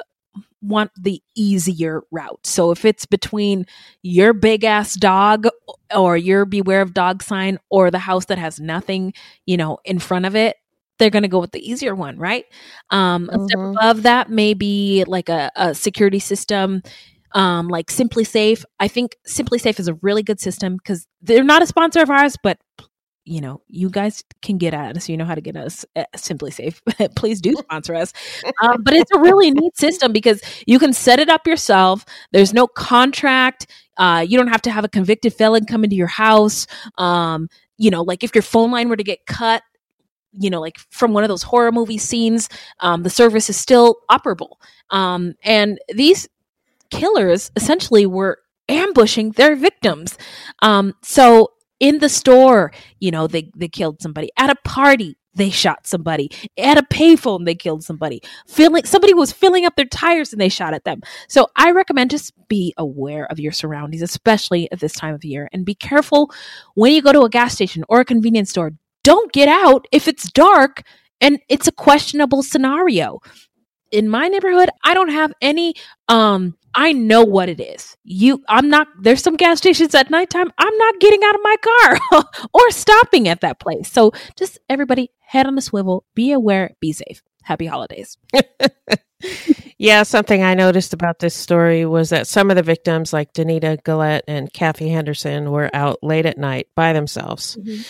[0.62, 2.46] want the easier route.
[2.46, 3.66] So if it's between
[4.02, 5.48] your big ass dog
[5.96, 9.14] or your beware of dog sign or the house that has nothing
[9.46, 10.58] you know in front of it
[11.00, 12.46] they're going to go with the easier one right?
[12.92, 13.74] Um a step Mhm.
[13.76, 16.82] above that may be like a, a security system
[17.34, 18.64] um like SimpliSafe.
[18.80, 22.36] I think SimpliSafe is a really good system because they're not a sponsor of ours
[22.42, 22.58] but
[23.24, 25.08] you know you guys can get at us.
[25.08, 25.86] You know how to get us
[26.16, 26.82] SimpliSafe.
[27.16, 28.14] Please do sponsor us.
[28.62, 32.06] Um, but it's a really neat system because you can set it up yourself.
[32.32, 33.68] There's no contract.
[33.98, 36.66] Uh, you don't have to have a convicted felon come into your house.
[36.98, 37.48] Um,
[37.82, 39.64] you know like if your phone line were to get cut
[40.34, 42.48] you know like from one of those horror movie scenes
[42.80, 44.54] um, the service is still operable.
[44.92, 46.30] Um, and these
[46.92, 48.40] killers essentially were
[48.70, 50.18] ambushing their victims.
[50.62, 54.30] Um, so in the store, you know, they, they killed somebody.
[54.38, 56.30] At a party, they shot somebody.
[56.58, 58.22] At a payphone, they killed somebody.
[58.48, 61.02] Filling somebody was filling up their tires and they shot at them.
[61.28, 65.50] So I recommend just be aware of your surroundings, especially at this time of year,
[65.54, 66.32] and be careful
[66.76, 68.72] when you go to a gas station or a convenience store.
[69.04, 70.84] Don't get out if it's dark
[71.20, 73.20] and it's a questionable scenario.
[73.92, 75.76] In my neighborhood, I don't have any
[76.08, 77.98] um I know what it is.
[78.04, 80.52] You, I'm not, there's some gas stations at nighttime.
[80.58, 82.24] I'm not getting out of my car
[82.54, 83.92] or stopping at that place.
[83.92, 87.22] So just everybody head on the swivel, be aware, be safe.
[87.44, 88.18] Happy holidays.
[89.78, 93.84] yeah, something I noticed about this story was that some of the victims, like Danita
[93.84, 97.58] Gillette and Kathy Henderson, were out late at night by themselves.
[97.58, 97.82] Mm-hmm.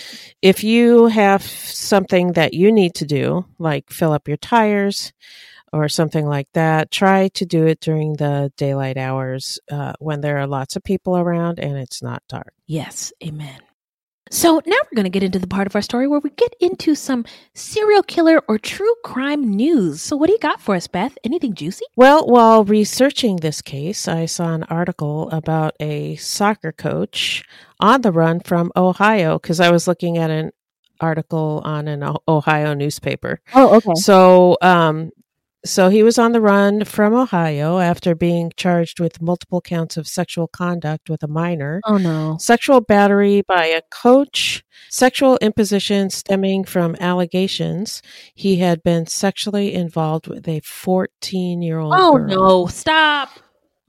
[0.41, 5.11] If you have something that you need to do, like fill up your tires,
[5.73, 10.37] or something like that, try to do it during the daylight hours uh, when there
[10.37, 12.53] are lots of people around and it's not dark.
[12.67, 13.59] Yes, amen.
[14.33, 16.55] So now we're going to get into the part of our story where we get
[16.61, 20.01] into some serial killer or true crime news.
[20.01, 21.17] So what do you got for us, Beth?
[21.25, 21.83] Anything juicy?
[21.97, 27.43] Well, while researching this case, I saw an article about a soccer coach
[27.81, 30.51] on the run from Ohio because I was looking at an
[31.01, 33.41] article on an Ohio newspaper.
[33.53, 33.95] Oh, okay.
[33.95, 35.11] So, um,
[35.63, 40.07] so he was on the run from Ohio after being charged with multiple counts of
[40.07, 41.81] sexual conduct with a minor.
[41.85, 42.37] Oh no.
[42.39, 48.01] Sexual battery by a coach, sexual imposition stemming from allegations
[48.33, 52.27] he had been sexually involved with a 14-year-old Oh girl.
[52.27, 53.29] no, stop.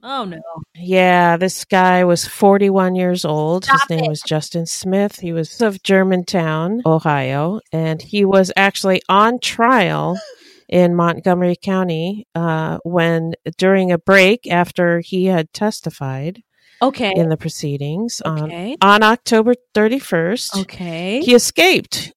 [0.05, 0.41] Oh no.
[0.75, 3.63] Yeah, this guy was 41 years old.
[3.63, 4.09] Stop His name it.
[4.09, 5.19] was Justin Smith.
[5.19, 10.19] He was of Germantown, Ohio, and he was actually on trial
[10.73, 16.41] in Montgomery County uh, when during a break after he had testified
[16.81, 17.13] Okay.
[17.15, 18.75] in the proceedings on, Okay.
[18.81, 20.61] on October 31st.
[20.61, 21.21] Okay.
[21.21, 22.11] He escaped.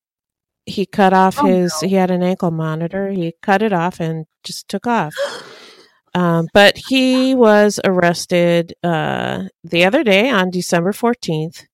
[0.64, 3.10] He cut off Oh, his, he had an ankle monitor.
[3.10, 5.14] He cut it off and just took off.
[6.14, 11.64] Um, but he was arrested uh, the other day on December 14th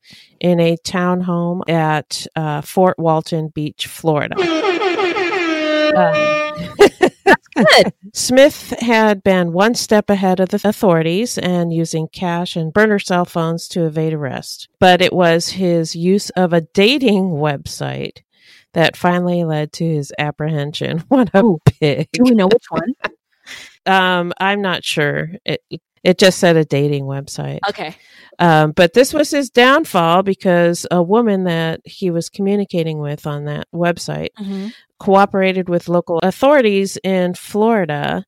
[0.41, 4.35] in a townhome at uh, Fort Walton Beach, Florida.
[5.97, 6.39] Uh,
[7.55, 7.93] good.
[8.13, 13.25] Smith had been one step ahead of the authorities and using cash and burner cell
[13.25, 14.69] phones to evade arrest.
[14.79, 18.23] But it was his use of a dating website
[18.73, 21.05] that finally led to his apprehension.
[21.09, 21.59] What a Ooh.
[21.65, 22.09] pig.
[22.13, 22.95] Do we know which one?
[23.85, 25.31] Um, I'm not sure.
[25.45, 25.61] It
[26.05, 27.61] it just said a dating website.
[27.69, 27.97] Okay.
[28.39, 33.45] Um, but this was his downfall because a woman that he was communicating with on
[33.45, 34.69] that website Mm-hmm.
[34.99, 38.25] cooperated with local authorities in Florida.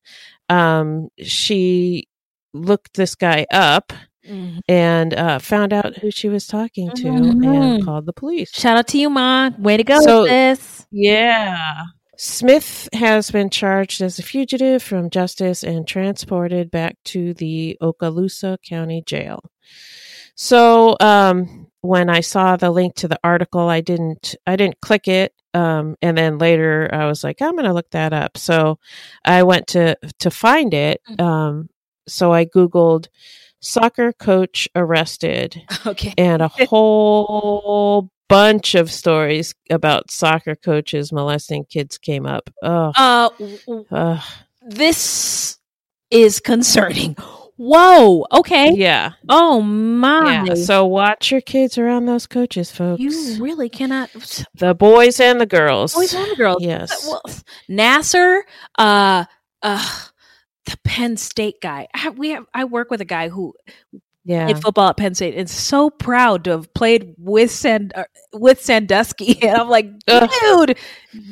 [0.49, 2.07] Um, she
[2.53, 3.93] looked this guy up
[4.29, 4.59] Mm-hmm.
[4.71, 7.45] and uh, found out who she was talking to Mhm.
[7.77, 8.51] and called the police.
[8.53, 9.51] Shout out to you, Ma.
[9.59, 10.87] Way to go, So- sis.
[10.91, 11.83] Yeah.
[12.25, 18.57] Smith has been charged as a fugitive from justice and transported back to the Okaloosa
[18.67, 19.41] County Jail.
[20.35, 25.07] So, um, when I saw the link to the article, I didn't, I didn't click
[25.07, 25.35] it.
[25.53, 28.39] Um, and then later I was like, I'm going to look that up.
[28.39, 28.79] So
[29.27, 31.03] I went to, to find it.
[31.19, 31.69] Um,
[32.09, 33.09] so I Googled
[33.61, 36.15] soccer coach arrested Okay.
[36.17, 42.51] and a whole bunch of stories about soccer coaches molesting kids came up.
[42.63, 43.31] Oh,
[43.91, 44.21] Uh,
[44.67, 45.59] this
[46.11, 47.17] is concerning.
[47.57, 48.27] Whoa.
[48.33, 48.73] Okay.
[48.75, 50.43] yeah, Oh my.
[50.45, 50.55] yeah.
[50.55, 53.01] So watch your kids around those coaches, folks.
[53.01, 54.11] you really cannot.
[54.55, 55.95] the boys and the girls.
[55.95, 56.63] Boys and girls.
[56.65, 57.07] Yes.
[57.07, 57.23] Well,
[57.71, 58.41] Nassar,
[58.77, 59.25] uh,
[59.63, 59.99] uh,
[60.67, 61.87] the Penn State guy.
[61.95, 63.55] I, we have, I work with a guy who
[64.27, 64.47] Yeah.
[64.47, 68.63] played football at Penn State and so proud to have played with Sand uh, with
[68.63, 69.39] Sandusky.
[69.43, 70.79] And I'm like, dude,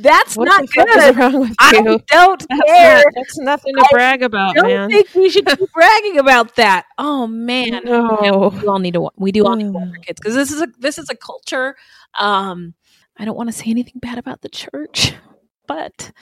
[0.00, 1.16] that's what not good.
[1.16, 2.00] wrong with I you?
[2.08, 2.96] don't That's, care.
[2.98, 4.90] not- that's nothing to I brag about, don't man.
[4.90, 6.84] think we should be bragging about that.
[6.98, 8.52] Oh man, No.
[8.60, 9.08] we all need to.
[9.16, 11.16] We do all need to watch our kids because this is a this is a
[11.16, 11.76] culture.
[12.18, 12.74] Um,
[13.16, 15.14] I don't want to say anything bad about the church,
[15.66, 16.12] but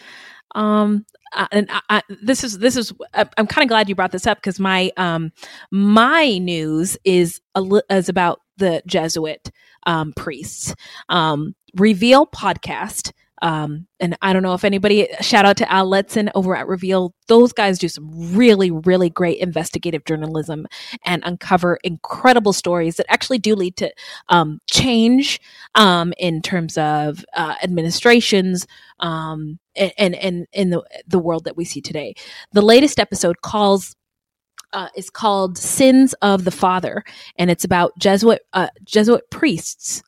[0.54, 2.92] um, I, and I, I, this is this is.
[3.14, 5.32] I- I'm kind of glad you brought this up because my um
[5.70, 9.50] my news is a li- is about the Jesuit
[9.86, 10.74] um priests.
[11.08, 13.12] Um, Reveal podcast.
[13.42, 17.14] Um, and I don't know if anybody shout out to Al Letson over at Reveal.
[17.26, 20.66] Those guys do some really, really great investigative journalism
[21.04, 23.92] and uncover incredible stories that actually do lead to
[24.28, 25.40] um, change
[25.74, 28.66] um, in terms of uh, administrations
[29.00, 32.14] um, and and and in the the world that we see today.
[32.52, 33.96] The latest episode calls
[34.72, 37.04] uh, is called Sins of the Father,
[37.36, 40.02] and it's about Jesuit uh, Jesuit priests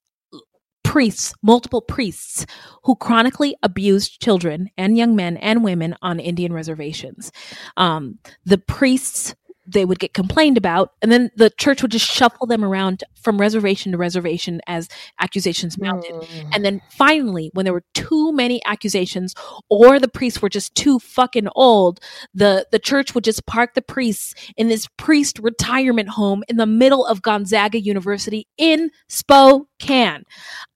[0.93, 2.45] priests, multiple priests,
[2.85, 7.33] who chronically abused children and young men and women on Indian reservations.
[7.79, 9.35] Um, the priests
[9.67, 13.39] they would get complained about and then the church would just shuffle them around from
[13.41, 14.89] reservation to reservation as
[15.21, 16.13] accusations mounted.
[16.13, 16.51] Mm.
[16.55, 19.35] and then finally when there were too many accusations
[19.69, 22.01] or the priests were just too fucking old
[22.35, 26.67] the the church would just park the priests in this priest retirement home in the
[26.67, 30.25] middle of Gonzaga University in Spokane.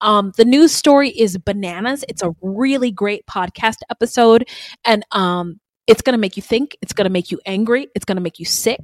[0.00, 2.04] Um, the news story is bananas.
[2.08, 4.48] It's a really great podcast episode.
[4.84, 8.04] And um, it's going to make you think it's going to make you angry it's
[8.04, 8.80] going to make you sick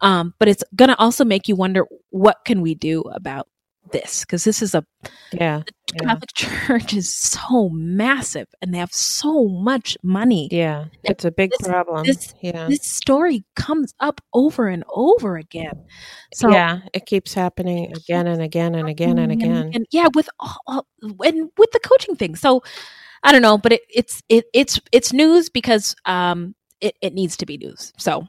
[0.00, 3.48] um, but it's going to also make you wonder what can we do about
[3.92, 4.20] this?
[4.20, 4.84] Because this is a
[5.32, 5.62] yeah
[5.92, 6.48] the catholic yeah.
[6.66, 10.48] church is so massive and they have so much money.
[10.50, 12.04] Yeah it's a big this, problem.
[12.04, 12.66] this, yeah.
[12.68, 15.84] this story comes up over and over again.
[16.34, 20.08] So yeah it keeps happening again and again and again and again and, and yeah
[20.14, 20.86] with all, all
[21.24, 22.36] and with the coaching thing.
[22.36, 22.62] So
[23.22, 27.36] I don't know, but it, it's it, it's it's news because um it, it needs
[27.38, 27.92] to be news.
[27.98, 28.26] So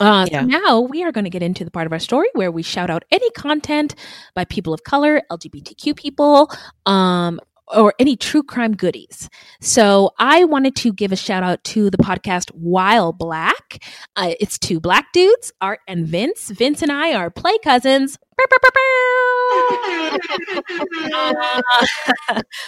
[0.00, 0.40] uh, yeah.
[0.40, 2.62] so now we are going to get into the part of our story where we
[2.62, 3.94] shout out any content
[4.34, 6.50] by people of color, LGBTQ people,
[6.86, 9.28] um, or any true crime goodies.
[9.60, 13.82] So I wanted to give a shout out to the podcast While Black.
[14.16, 16.50] Uh, it's two black dudes, Art and Vince.
[16.50, 18.18] Vince and I are play cousins.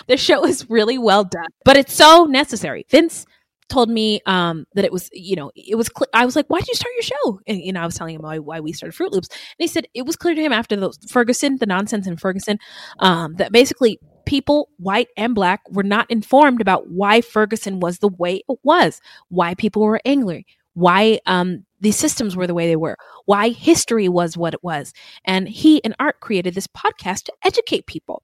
[0.06, 2.86] the show is really well done, but it's so necessary.
[2.89, 3.27] Vince
[3.68, 5.90] told me um, that it was, you know, it was.
[5.97, 7.97] Cl- I was like, "Why did you start your show?" And you know, I was
[7.97, 10.40] telling him why, why we started Fruit Loops, and he said it was clear to
[10.40, 12.59] him after the Ferguson, the nonsense in Ferguson,
[13.01, 18.08] um, that basically people, white and black, were not informed about why Ferguson was the
[18.08, 22.76] way it was, why people were angry, why um, these systems were the way they
[22.76, 24.92] were, why history was what it was.
[25.24, 28.22] And he and Art created this podcast to educate people.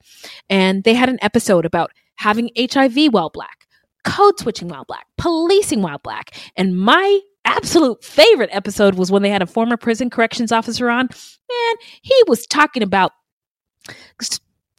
[0.49, 3.65] And they had an episode about having HIV while black,
[4.03, 6.37] code switching while black, policing while black.
[6.55, 11.07] And my absolute favorite episode was when they had a former prison corrections officer on.
[11.07, 13.11] Man, he was talking about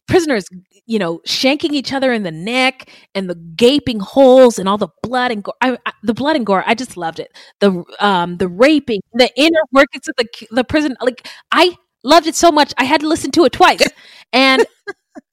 [0.06, 0.44] prisoners,
[0.86, 4.88] you know, shanking each other in the neck and the gaping holes and all the
[5.02, 5.54] blood and gore.
[5.60, 7.36] I, I, the blood and gore, I just loved it.
[7.60, 10.96] The um, the raping, the inner workings of the the prison.
[11.00, 13.82] Like I loved it so much, I had to listen to it twice.
[14.32, 14.64] and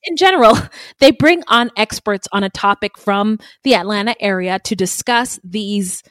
[0.04, 0.58] in general,
[1.00, 6.02] they bring on experts on a topic from the Atlanta area to discuss these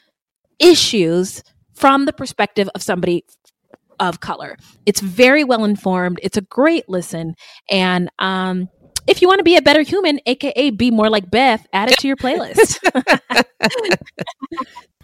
[0.59, 1.43] issues
[1.73, 3.25] from the perspective of somebody
[4.01, 4.57] of color.
[4.85, 6.19] It's very well informed.
[6.21, 7.35] It's a great listen.
[7.69, 8.67] And um,
[9.07, 11.97] if you want to be a better human, aka be more like Beth, add it
[11.99, 12.79] to your playlist.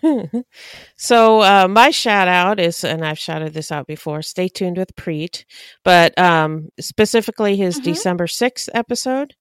[0.97, 4.21] so uh, my shout out is, and I've shouted this out before.
[4.21, 5.45] Stay tuned with Preet,
[5.83, 7.91] but um, specifically his mm-hmm.
[7.91, 9.35] December sixth episode.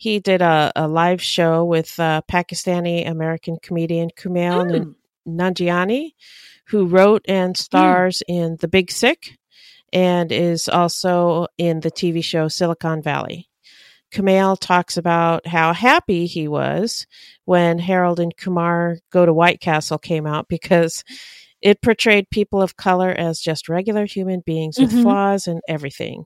[0.00, 4.94] He did a, a live show with uh, Pakistani American comedian Kumail mm.
[5.26, 6.12] Nanjiani,
[6.68, 7.60] who wrote and hmm.
[7.60, 8.34] stars mm.
[8.34, 9.38] in The Big Sick
[9.92, 13.48] and is also in the TV show Silicon Valley.
[14.12, 17.06] Kumail talks about how happy he was
[17.44, 21.04] when Harold and Kumar Go to White Castle came out because
[21.60, 25.02] it portrayed people of color as just regular human beings with mm-hmm.
[25.02, 26.24] flaws and everything.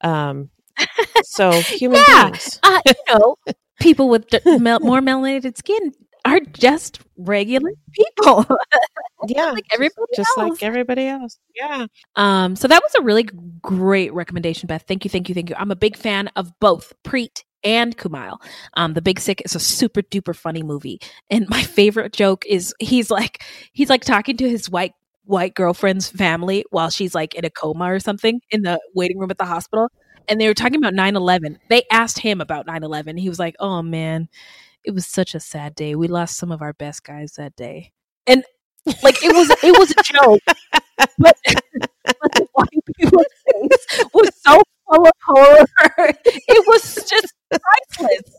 [0.00, 0.50] Um,
[1.24, 2.30] so human yeah.
[2.30, 3.36] beings, uh, you know,
[3.80, 5.92] people with more melanated skin
[6.28, 8.46] are just regular people.
[9.28, 11.38] yeah, like everybody just, just like everybody else.
[11.54, 11.86] Yeah.
[12.16, 12.56] Um.
[12.56, 13.28] So that was a really
[13.62, 14.84] great recommendation, Beth.
[14.86, 15.56] Thank you, thank you, thank you.
[15.58, 18.38] I'm a big fan of both Preet and Kumail.
[18.74, 21.00] Um, The Big Sick is a super duper funny movie,
[21.30, 23.42] and my favorite joke is he's like
[23.72, 24.92] he's like talking to his white
[25.28, 29.30] white girlfriend's family while she's like in a coma or something in the waiting room
[29.30, 29.88] at the hospital.
[30.26, 31.58] And they were talking about 9 11.
[31.68, 33.16] They asked him about 9 11.
[33.16, 34.28] He was like, oh man,
[34.84, 35.94] it was such a sad day.
[35.94, 37.92] We lost some of our best guys that day.
[38.26, 38.44] And
[39.02, 40.40] like it was it was a joke.
[41.18, 41.36] but,
[42.20, 42.68] but the white
[44.14, 45.66] was so full of horror.
[46.24, 48.36] It was just priceless.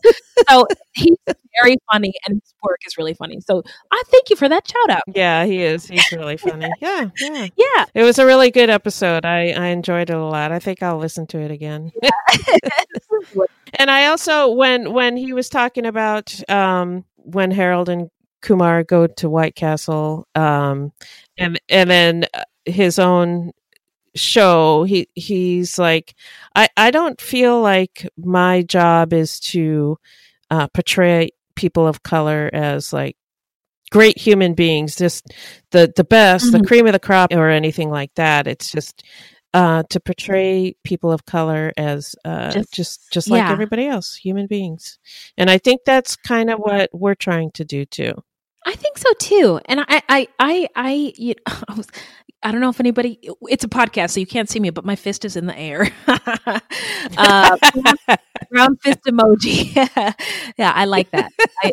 [0.48, 1.16] So he's
[1.62, 3.40] very funny and his work is really funny.
[3.40, 5.02] So I thank you for that shout out.
[5.14, 5.86] Yeah, he is.
[5.86, 6.68] He's really funny.
[6.80, 7.46] yeah, yeah.
[7.56, 7.84] Yeah.
[7.94, 9.24] It was a really good episode.
[9.24, 10.52] I, I enjoyed it a lot.
[10.52, 11.92] I think I'll listen to it again.
[12.02, 12.10] Yeah.
[13.74, 18.10] and I also when when he was talking about um when Harold and
[18.42, 20.92] Kumar go to White Castle um
[21.38, 23.52] and and then uh, his own
[24.16, 26.14] show he he's like
[26.56, 29.96] i i don't feel like my job is to
[30.50, 33.16] uh, portray people of color as like
[33.90, 35.26] great human beings, just
[35.70, 36.58] the the best, mm-hmm.
[36.58, 38.46] the cream of the crop, or anything like that.
[38.46, 39.04] It's just
[39.52, 43.52] uh, to portray people of color as uh, just just, just like yeah.
[43.52, 44.98] everybody else, human beings.
[45.36, 48.14] And I think that's kind of what we're trying to do too.
[48.66, 49.60] I think so too.
[49.64, 51.86] And I, I, I, I, you know, I, was,
[52.42, 53.18] I don't know if anybody,
[53.48, 55.90] it's a podcast, so you can't see me, but my fist is in the air.
[56.06, 57.56] uh,
[58.50, 59.74] round fist emoji.
[60.56, 61.30] yeah, I like that.
[61.62, 61.72] I,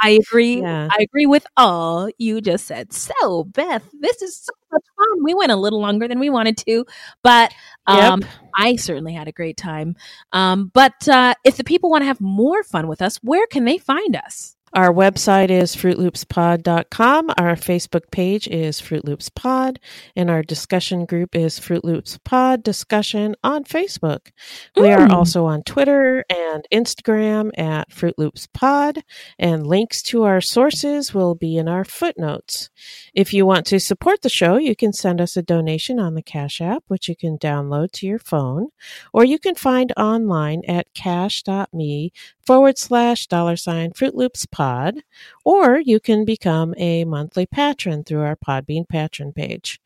[0.00, 0.60] I agree.
[0.60, 0.88] Yeah.
[0.90, 2.92] I agree with all you just said.
[2.92, 5.24] So, Beth, this is so much fun.
[5.24, 6.86] We went a little longer than we wanted to,
[7.24, 7.52] but
[7.88, 8.30] um, yep.
[8.56, 9.96] I certainly had a great time.
[10.32, 13.64] Um, but uh, if the people want to have more fun with us, where can
[13.64, 14.55] they find us?
[14.72, 17.30] Our website is fruitloopspod.com.
[17.38, 19.78] Our Facebook page is Fruit Loops Pod,
[20.16, 24.32] and our discussion group is Fruit Loops Pod Discussion on Facebook.
[24.76, 25.12] We are hmm.
[25.12, 29.04] also on Twitter and Instagram at Fruit Loops Pod,
[29.38, 32.68] and links to our sources will be in our footnotes.
[33.14, 36.22] If you want to support the show, you can send us a donation on the
[36.22, 38.68] Cash App, which you can download to your phone,
[39.12, 42.12] or you can find online at cash.me
[42.44, 45.02] forward slash dollar sign Fruit Loops Pod,
[45.44, 49.78] or you can become a monthly patron through our Podbean patron page.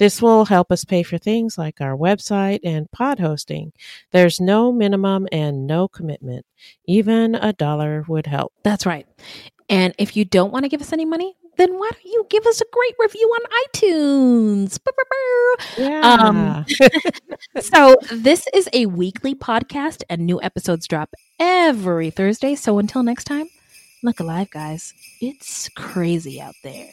[0.00, 3.72] This will help us pay for things like our website and pod hosting.
[4.10, 6.44] There's no minimum and no commitment.
[6.88, 8.52] Even a dollar would help.
[8.64, 9.06] That's right.
[9.68, 12.44] And if you don't want to give us any money, then why don't you give
[12.46, 14.80] us a great review on iTunes?
[15.78, 16.00] Yeah.
[16.00, 16.66] Um,
[17.60, 22.56] so, this is a weekly podcast, and new episodes drop every Thursday.
[22.56, 23.46] So, until next time,
[24.06, 24.94] look alive, guys.
[25.20, 26.92] It's crazy out there.